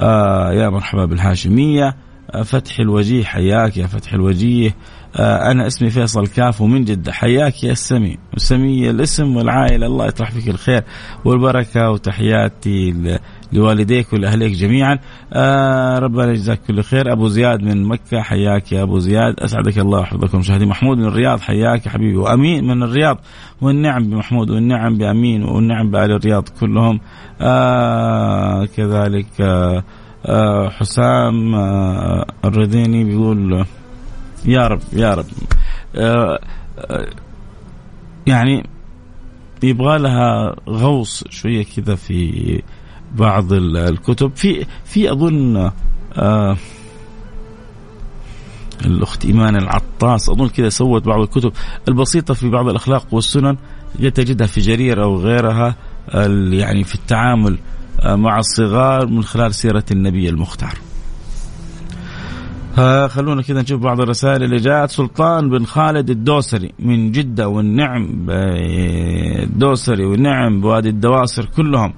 [0.00, 1.96] آه يا مرحبا بالهاشمية.
[2.30, 4.76] آه فتح الوجيه حياك يا فتح الوجيه.
[5.16, 7.12] آه أنا اسمي فيصل كافو من جدة.
[7.12, 8.18] حياك يا السمي.
[8.34, 9.86] وسمية الاسم والعائلة.
[9.86, 10.82] الله يطرح فيك الخير
[11.24, 13.18] والبركة وتحياتي
[13.54, 14.98] لوالديك ولأهليك جميعا.
[15.32, 17.12] آه ربنا يجزاك كل خير.
[17.12, 19.40] أبو زياد من مكة حياك يا أبو زياد.
[19.40, 22.16] أسعدك الله وحفظكم مشاهدي محمود من الرياض حياك يا حبيبي.
[22.16, 23.20] وأمين من الرياض
[23.60, 27.00] والنعم بمحمود والنعم بأمين والنعم بآل الرياض كلهم.
[27.40, 29.84] آه كذلك آه
[30.26, 33.64] آه حسام آه الرديني بيقول
[34.44, 35.26] يا رب يا رب.
[35.96, 36.38] آه
[36.78, 37.06] آه
[38.26, 38.66] يعني
[39.62, 42.62] يبغى لها غوص شوية كذا في
[43.14, 44.32] بعض الكتب.
[44.36, 45.70] في في أظن
[46.16, 46.56] آه
[48.84, 51.52] الأخت إيمان العطاس أظن كذا سوت بعض الكتب
[51.88, 53.56] البسيطة في بعض الأخلاق والسنن
[53.98, 55.76] تجدها في جرير أو غيرها
[56.52, 57.58] يعني في التعامل
[58.04, 60.78] مع الصغار من خلال سيرة النبي المختار.
[63.08, 64.90] خلونا كذا نشوف بعض الرسائل اللي جاءت.
[64.90, 68.26] سلطان بن خالد الدوسري من جدة والنعم
[69.42, 71.94] الدوسري والنعم بوادي الدواسر كلهم.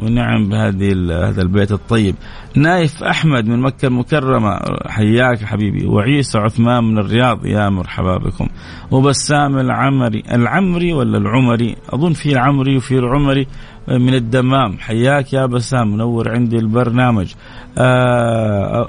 [0.00, 0.92] ونعم بهذه
[1.28, 2.14] هذا البيت الطيب.
[2.54, 5.86] نايف أحمد من مكة المكرمة حياك حبيبي.
[5.86, 8.48] وعيسى عثمان من الرياض يا مرحبا بكم.
[8.90, 13.46] وبسام العمري العمري ولا العمري؟ أظن في العمري وفي العمري
[13.88, 14.78] من الدمام.
[14.78, 17.34] حياك يا بسام منور عندي البرنامج.
[17.78, 18.88] آه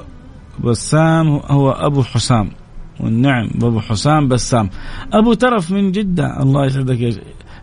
[0.63, 2.49] بسام هو أبو حسام.
[2.99, 4.69] والنعم أبو حسام بسام.
[5.13, 7.11] أبو ترف من جدة الله يسعدك يا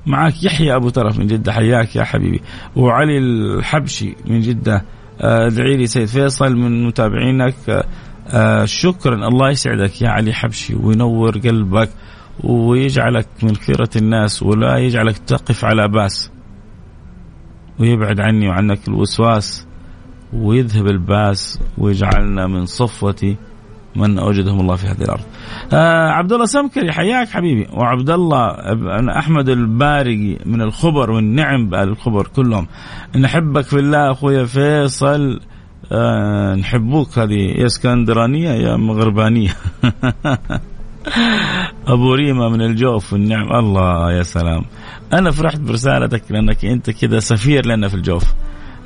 [0.06, 2.40] معك يحيى أبو ترف من جدة حياك يا حبيبي.
[2.76, 4.84] وعلي الحبشي من جدة
[5.20, 7.84] ادعي لي سيد فيصل من متابعينك
[8.28, 9.28] آه شكرا.
[9.28, 11.90] الله يسعدك يا علي حبشي وينور قلبك
[12.44, 16.30] ويجعلك من خيرة الناس ولا يجعلك تقف على باس.
[17.78, 19.66] ويبعد عني وعنك الوسواس
[20.32, 23.36] ويذهب الباس ويجعلنا من صفوة
[23.96, 25.24] من أوجدهم الله في هذه الأرض.
[25.72, 27.66] آه عبد الله سمكري حياك حبيبي.
[27.72, 28.56] وعبد الله
[29.18, 32.66] أحمد البارقي من الخبر والنعم بأهل الخبر كلهم.
[33.16, 35.40] نحبك في الله أخويا فيصل.
[35.92, 39.50] آه نحبوك هذه يا اسكندرانية يا مغربانية.
[41.86, 43.52] أبو ريما من الجوف والنعم.
[43.52, 44.64] الله يا سلام.
[45.12, 48.24] أنا فرحت برسالتك لأنك أنت كذا سفير لنا في الجوف.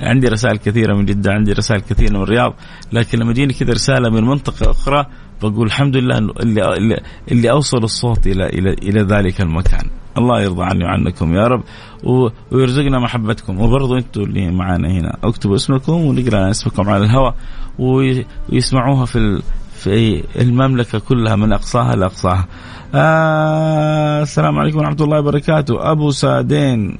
[0.01, 2.53] عندي رسائل كثيرة من جدة عندي رسائل كثيرة من الرياض
[2.93, 5.05] لكن لما يجيني كذا رسالة من منطقة أخرى
[5.41, 9.89] بقول الحمد لله اللي اللي, أوصل الصوت إلى إلى إلى ذلك المكان.
[10.17, 11.63] الله يرضى عني وعنكم يا رب
[12.51, 13.61] ويرزقنا محبتكم.
[13.61, 17.35] وبرضو أنتم اللي معنا هنا اكتبوا اسمكم ونقرأ اسمكم على الهواء
[17.79, 19.41] ويسمعوها في
[19.73, 22.47] في المملكة كلها من أقصاها لأقصاها.
[22.95, 25.91] آه السلام عليكم ورحمة الله وبركاته.
[25.91, 26.97] أبو سادين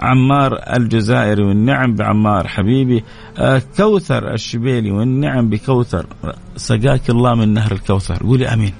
[0.00, 3.04] عمار الجزائري والنعم بعمار حبيبي.
[3.38, 6.06] آه كوثر الشبيلي والنعم بكوثر.
[6.56, 8.22] سقاك الله من نهر الكوثر.
[8.22, 8.72] قولي آمين.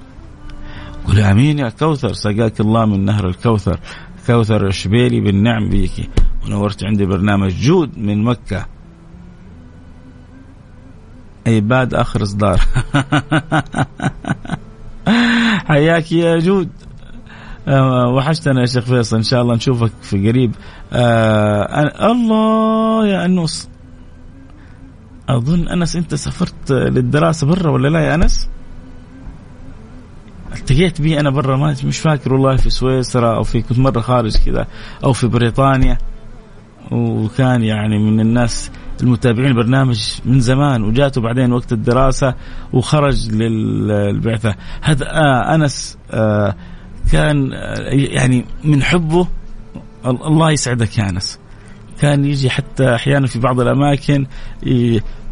[1.07, 2.13] قولي آمين يا كوثر.
[2.13, 3.81] سقاك الله من نهر الكوثر.
[4.27, 6.09] كوثر الشبيلي بالنعم بيكي
[6.47, 8.67] ونورت عندي برنامج جود من مكة.
[11.47, 12.61] عباد آخر إصدار.
[15.69, 16.71] حياك يا جود.
[18.15, 19.17] وحشتنا يا شيخ فيصل.
[19.17, 20.55] إن شاء الله نشوفك في قريب.
[20.93, 23.69] آه الله يا أنوس.
[25.29, 28.49] أظن أنس أنت سافرت للدراسة برا ولا لا يا أنس؟
[30.53, 34.37] التقيت بي أنا برا ما مش فاكر والله في سويسرا أو في كنت مرة خارج
[34.37, 34.67] كذا
[35.05, 35.99] أو في بريطانيا.
[36.91, 38.71] وكان يعني من الناس
[39.03, 42.35] المتابعين البرنامج من زمان وجاته بعدين وقت الدراسة
[42.73, 46.55] وخرج للبعثه هذا آه أنس آه
[47.13, 47.53] كان
[47.93, 49.29] يعني من حبه
[50.07, 51.39] الله يسعدك يا أنس.
[52.01, 54.27] كان يجي حتى أحيانا في بعض الأماكن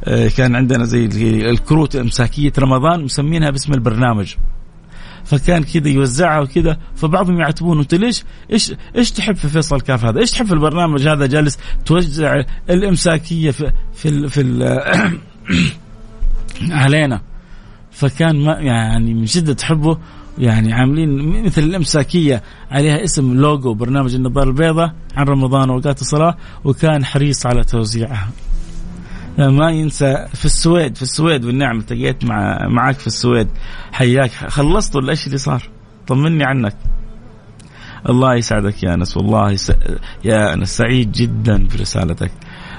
[0.04, 1.04] آه، كان عندنا زي
[1.50, 4.34] الكروت أمساكية رمضان مسمينها باسم البرنامج.
[5.24, 10.20] فكان كذا يوزعها وكذا فبعضهم يعتبون أنت ليش؟ إيش إيش تحب في فيصل كاف هذا؟
[10.20, 14.40] إيش تحب في البرنامج هذا جالس توزع الأمساكية في في, في
[16.82, 17.20] علينا.
[17.90, 19.98] فكان ما يعني من شده حبه
[20.38, 27.04] يعني عاملين مثل الأمساكية عليها اسم لوجو برنامج النظاره البيضاء عن رمضان واوقات الصلاة وكان
[27.04, 28.28] حريص على توزيعها.
[29.38, 33.48] ما ينسى في السويد في السويد والنعم التقيت مع معك في السويد
[33.92, 35.62] حياك خلصت ولا إيش اللي صار؟
[36.06, 36.76] طمني عنك.
[38.08, 39.56] الله يسعدك يا أنس والله.
[40.24, 42.30] يا أنس سعيد جدا برسالتك.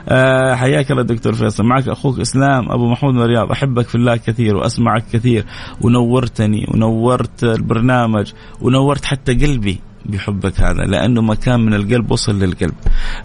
[0.09, 1.63] أه حياك الله دكتور فيصل.
[1.63, 5.45] معك أخوك إسلام أبو محمود من الرياض أحبك في الله كثير وأسمعك كثير.
[5.81, 12.75] ونورتني ونورت البرنامج ونورت حتى قلبي بحبك هذا لأنه مكان من القلب وصل للقلب.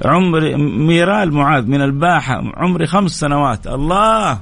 [0.04, 3.66] عمري ميرال معاذ من الباحة عمري خمس سنوات.
[3.66, 4.40] الله!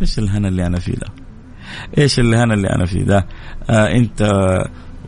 [0.00, 1.06] إيش الهنا اللي أنا فيه ده؟
[1.98, 3.26] إيش الهنا اللي أنا فيه ده؟
[3.70, 4.22] آه أنت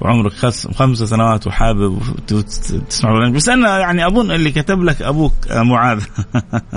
[0.01, 0.33] وعمرك
[0.75, 1.99] خمس سنوات وحابب
[2.89, 6.05] تسمع بس أنا يعني أظن اللي كتب لك أبوك آه، معاذ.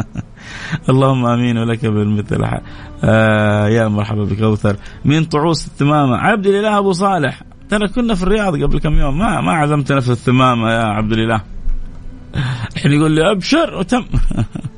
[0.89, 2.43] اللهم آمين ولك بالمثل
[3.03, 4.75] آه يا مرحبا بكوثر.
[5.05, 6.17] من طعوس التمامة.
[6.17, 7.43] عبد الإله أبو صالح.
[7.69, 9.17] ترى كنا في الرياض قبل كم يوم.
[9.17, 11.41] ما ما عزمتنا في الثمامه يا عبد الإله.
[12.75, 14.05] الحين يقول لي أبشر وتم.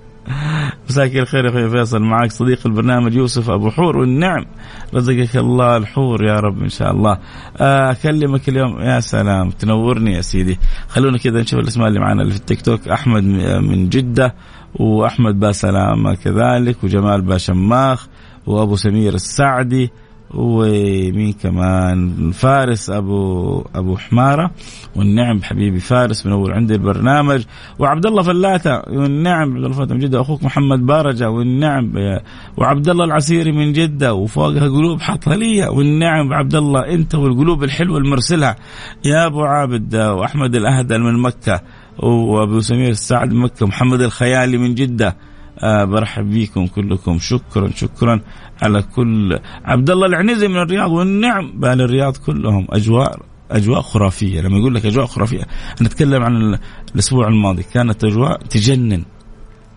[0.89, 2.01] مساك الخير يا أخوي فيصل.
[2.01, 3.97] معك صديق البرنامج يوسف أبو حور.
[3.97, 4.45] والنعم
[4.95, 7.17] رزقك الله الحور يا رب إن شاء الله.
[7.57, 8.81] أكلمك اليوم.
[8.81, 9.49] يا سلام.
[9.49, 10.59] تنورني يا سيدي.
[10.87, 12.87] خلونا كذا نشوف الأسماء اللي معنا اللي في التيك توك.
[12.87, 13.23] أحمد
[13.63, 14.35] من جدة
[14.75, 18.07] وأحمد باسلامه كذلك وجمال باشماخ
[18.45, 19.91] وأبو سمير السعدي.
[20.35, 24.51] ومين كمان؟ فارس أبو أبو حمارة.
[24.95, 27.43] والنعم حبيبي فارس منور عندي البرنامج.
[27.79, 30.21] وعبد الله فلاته والنعم عبد الله من جدة.
[30.21, 31.93] أخوك محمد بارجة والنعم
[32.57, 34.13] وعبد الله العسيري من جدة.
[34.13, 35.67] وفوقها قلوب حطلية.
[35.67, 38.55] والنعم عبد الله أنت والقلوب الحلوة المرسلها
[39.05, 41.61] يا أبو عابد وأحمد الاهدل من مكة.
[42.03, 43.67] وأبو سمير السعد من مكة.
[43.67, 45.17] محمد الخيالي من جدة.
[45.63, 47.19] برحب بكم كلكم.
[47.19, 48.21] شكرا شكرا
[48.61, 49.39] على كل.
[49.65, 51.59] عبد الله العنزي من الرياض والنعم.
[51.59, 53.19] بال الرياض كلهم أجواء
[53.51, 54.41] أجواء خرافية.
[54.41, 55.47] لما يقول لك أجواء خرافية
[55.81, 56.59] نتكلم عن
[56.93, 57.63] الأسبوع الماضي.
[57.63, 59.03] كانت أجواء تجنن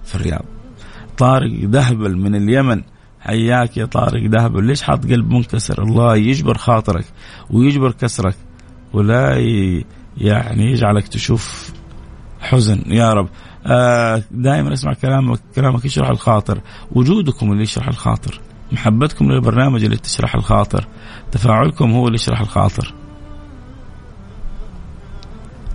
[0.05, 0.45] في الرياض.
[1.19, 2.83] طارق دهبل من اليمن.
[3.21, 4.65] حياك يا طارق دهبل.
[4.65, 7.05] ليش حاط قلب منكسر؟ الله يجبر خاطرك
[7.51, 8.37] ويجبر كسرك.
[8.93, 9.37] ولا
[10.17, 11.73] يعني يجعلك تشوف
[12.41, 12.83] حزن.
[12.87, 13.29] يا رب.
[13.29, 13.58] آه
[14.31, 16.61] دائما أسمع كلامك كلامك يشرح الخاطر.
[16.93, 18.41] وجودكم اللي يشرح الخاطر.
[18.73, 20.87] محبتكم للبرنامج اللي تشرح الخاطر.
[21.33, 22.95] تفاعلكم هو اللي يشرح الخاطر.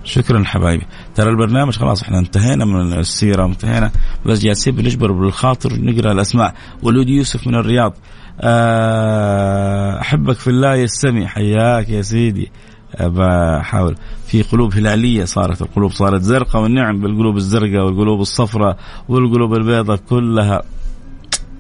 [0.04, 0.86] شكرا حبايبي.
[1.16, 3.92] ترى البرنامج خلاص إحنا انتهينا من السيرة انتهينا.
[4.26, 6.54] بس جالسين بنجبر بالخاطر نقرأ الأسماء.
[6.84, 7.94] ولود يوسف من الرياض.
[8.42, 12.52] آه، أحبك في الله يستمي حياك يا سيدي.
[13.00, 13.96] بحاول
[14.28, 18.78] في قلوب هلالية صارت القلوب صارت زرقاء والنعم بالقلوب الزرقاء والقلوب الصفراء
[19.10, 20.62] والقلوب البيضاء كلها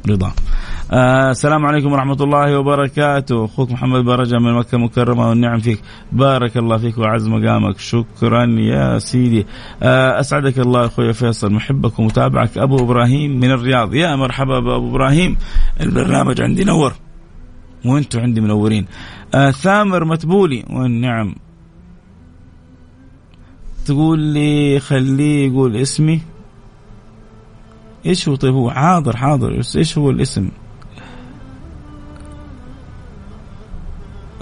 [0.10, 0.34] رضا.
[0.91, 3.45] آه السلام عليكم ورحمة الله وبركاته.
[3.45, 5.81] أخوك محمد برجة من مكة المكرمة والنعم فيك.
[6.11, 7.80] بارك الله فيك وعز مقامك.
[7.80, 9.45] شكرا يا سيدي.
[9.84, 11.53] آه أسعدك الله أخوي فيصل.
[11.53, 13.93] محبك ومتابعك أبو إبراهيم من الرياض.
[13.93, 15.38] يا مرحبا بأبو إبراهيم.
[15.81, 16.93] البرنامج عندي نور.
[17.85, 18.85] وأنتم عندي منورين.
[19.35, 20.65] آه ثامر متبولي.
[20.69, 21.35] والنعم
[23.85, 26.22] تقول لي خليه يقول اسمي.
[28.05, 29.61] إيش هو؟ طيب هو حاضر حاضر.
[29.76, 30.49] إيش هو الاسم؟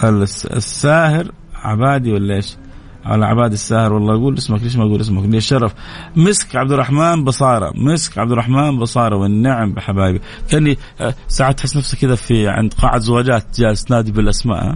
[0.03, 2.57] الساهر عبادي ولا إيش؟
[3.05, 5.73] على عباد الساهر والله أقول اسمك ليش ما أقول اسمك؟ لي الشرف
[6.15, 7.71] مسك عبد الرحمن بصارة.
[7.75, 10.21] مسك عبد الرحمن بصارة والنعم بحبايبي.
[10.49, 14.75] كاني آه، ساعات تحس نفسك كذا في عند قاعه زواجات جالس تنادي بالأسماء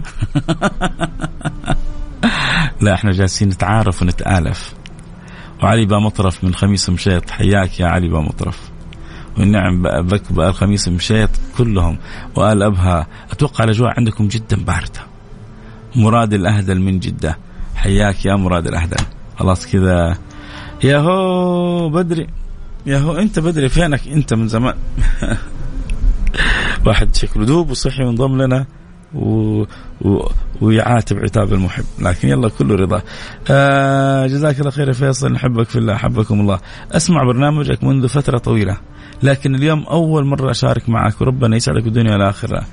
[2.80, 4.74] لا إحنا جالسين نتعارف ونتآلف.
[5.62, 7.30] وعلي با مطرف من خميس مشيط.
[7.30, 8.70] حياك يا علي با مطرف.
[9.38, 11.98] والنعم بك بآل خميس مشيط كلهم.
[12.36, 13.06] وآل أبها.
[13.30, 15.00] أتوقع الأجواء عندكم جدا باردة.
[15.96, 17.38] مراد الأهدل من جدة.
[17.76, 19.04] حياك يا مراد الأهدل
[19.36, 20.18] خلاص كذا.
[20.84, 22.26] يا هو بدري.
[22.86, 24.74] يا هو أنت بدري فينك أنت من زمان؟
[26.86, 28.66] واحد شكله دوب وصحي وانضم لنا
[29.14, 29.62] و...
[30.00, 30.28] و...
[30.60, 31.84] ويعاتب عتاب المحب.
[31.98, 33.02] لكن يلا كله رضا.
[33.50, 35.32] آه جزاك الله خير يا فيصل.
[35.32, 36.60] نحبك في الله أحبكم الله.
[36.92, 38.76] أسمع برنامجك منذ فترة طويلة
[39.22, 42.64] لكن اليوم أول مرة أشارك معك وربنا يسعدك الدنيا والآخرة.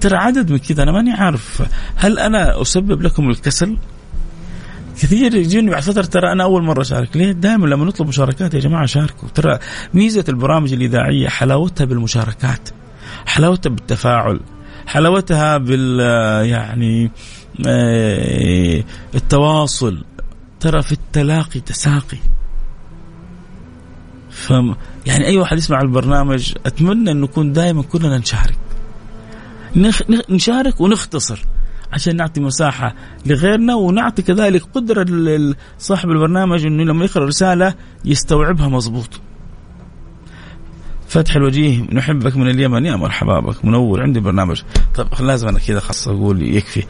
[0.00, 1.62] ترى عدد من كذا أنا ماني عارف.
[1.96, 3.76] هل أنا أسبب لكم الكسل؟
[5.00, 7.16] كثير يجوني بعد فترة ترى أنا أول مرة أشارك.
[7.16, 9.28] ليه؟ دائما لما نطلب مشاركات يا جماعة شاركوا.
[9.28, 9.58] ترى
[9.94, 12.68] ميزة البرامج الإذاعية حلاوتها بالمشاركات
[13.26, 14.40] حلاوتها بالتفاعل
[14.86, 16.00] حلاوتها بال
[16.48, 17.10] يعني
[17.66, 18.84] آه،
[19.14, 20.04] التواصل.
[20.60, 22.18] ترى في التلاقي تساقي.
[24.30, 24.50] ف
[25.06, 28.58] يعني أي واحد يسمع البرنامج أتمنى إنه نكون دائما كلنا نشارك.
[30.30, 31.44] نشارك ونختصر.
[31.94, 32.94] عشان نعطي مساحة
[33.26, 35.02] لغيرنا ونعطي كذلك قدرة
[35.78, 39.20] لصاحب البرنامج إنه لما يقرأ رسالة يستوعبها مضبوط.
[41.08, 44.62] فتح الوجيه نحبك من اليمن يا مرحبا بك منور عندي برنامج.
[44.94, 46.84] طيب لازم أنا كذا خاص أقول يكفي.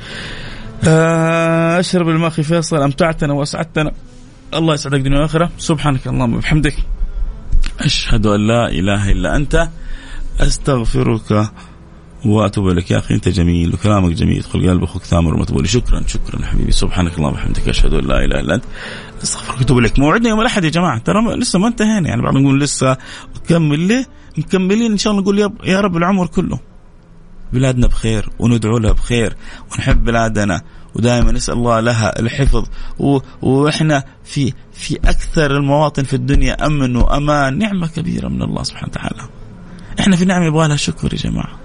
[0.89, 3.93] آه، أشرب الماء فيصل أمتعتنا وأسعدتنا.
[4.55, 5.51] الله يسعدك دنيا وآخرة.
[5.59, 6.77] سبحانك اللهم وبحمدك.
[7.81, 9.69] أشهد أن لا إله إلا أنت.
[10.41, 11.51] أستغفرك.
[12.25, 16.47] وأتوب إليك يا أخي أنت جميل وكلامك جميل يدخل قلب أخوك ثامر ومتبولي شكرا شكرا
[16.47, 16.73] حبيبي.
[16.73, 18.65] سبحانك اللهم وبحمدك أشهد أن لا إله إلا أنت.
[19.23, 19.99] أستغفرك وأتوب إليك.
[19.99, 20.99] موعدنا يوم الأحد يا جماعة.
[20.99, 22.09] ترى لسه ما انتهينا.
[22.09, 22.97] يعني بعض نقول لسه
[23.37, 24.07] نكمل ليه
[24.39, 24.93] مكملين.
[24.93, 26.59] إن شاء الله نقول يا رب العمر كله.
[27.53, 29.37] بلادنا بخير وندعو لها بخير
[29.73, 30.63] ونحب بلادنا.
[30.95, 32.65] ودائما نسأل الله لها الحفظ.
[32.99, 33.19] و...
[33.43, 37.59] وإحنا في في أكثر المواطن في الدنيا أمن وأمان.
[37.59, 39.23] نعمة كبيرة من الله سبحانه وتعالى.
[40.01, 41.64] إحنا في نعمة يبغى لها شكر يا جماعة.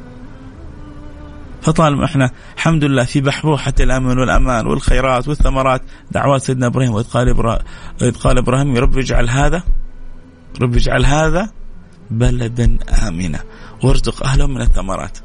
[1.61, 5.81] فطالما إحنا الحمد لله في بحبوحة الأمن والأمان والخيرات والثمرات
[6.11, 7.61] دعوات سيدنا إبراهيم وإذ قال إبراهيم,
[8.01, 9.63] وإذ قال إبراهيم يا رب اجعل هذا
[10.61, 11.49] رب اجعل هذا
[12.11, 12.77] بلدا
[13.07, 13.39] آمنا.
[13.83, 15.17] وارزق أهله من الثمرات.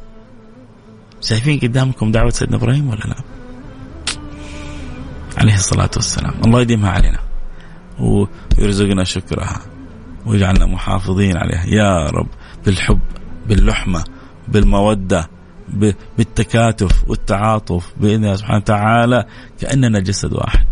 [1.20, 3.16] شايفين قدامكم دعوة سيدنا إبراهيم ولا لا؟
[5.38, 6.34] عليه الصلاة والسلام.
[6.44, 7.18] الله يديمها علينا.
[8.00, 9.60] ويرزقنا شكرها.
[10.26, 11.64] ويجعلنا محافظين عليها.
[11.66, 12.28] يا رب
[12.66, 13.00] بالحب
[13.48, 14.04] باللحمة
[14.48, 15.28] بالمودة
[16.18, 19.26] بالتكاتف والتعاطف بإذن الله سبحانه وتعالى
[19.60, 20.66] كأننا جسد واحد.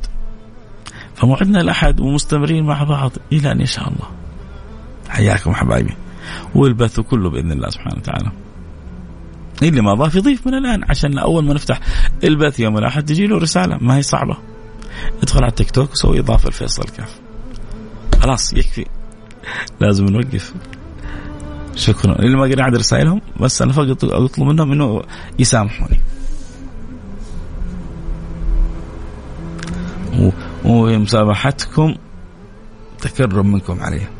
[1.15, 4.11] فموعدنا الأحد ومستمرين مع بعض إلى أن يشاء الله.
[5.09, 5.97] حياكم حبايبي.
[6.55, 8.33] والبث كله بإذن الله سبحانه وتعالى.
[9.63, 11.81] اللي ما ضاف يضيف من الآن عشان أول ما نفتح
[12.25, 14.37] البث يوم الأحد تجي له رسالة ما هي صعبة.
[15.23, 17.21] ادخل على التيك توك وسوي إضافة لفيصل كاف.
[18.21, 18.87] خلاص يكفي.
[19.81, 20.55] لازم نوقف.
[21.75, 22.19] شكرا.
[22.19, 25.03] اللي ما قرأ عاد رسائلهم بس أنا فقط أطلب منهم إنه
[25.39, 26.01] يسامحوني.
[30.65, 31.95] ومسامحتكم
[33.01, 34.11] تكرم منكم عليه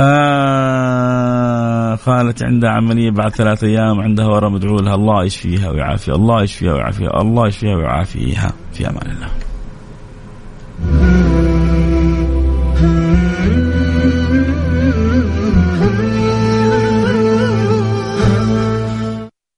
[0.00, 6.42] آه قالت عندها عملية بعد ثلاثة أيام عندها ورم ادعوا لها الله يشفيها ويعافيها الله
[6.42, 8.52] يشفيها ويعافيها الله يشفيها ويعافيها.
[8.72, 9.30] في أمان الله.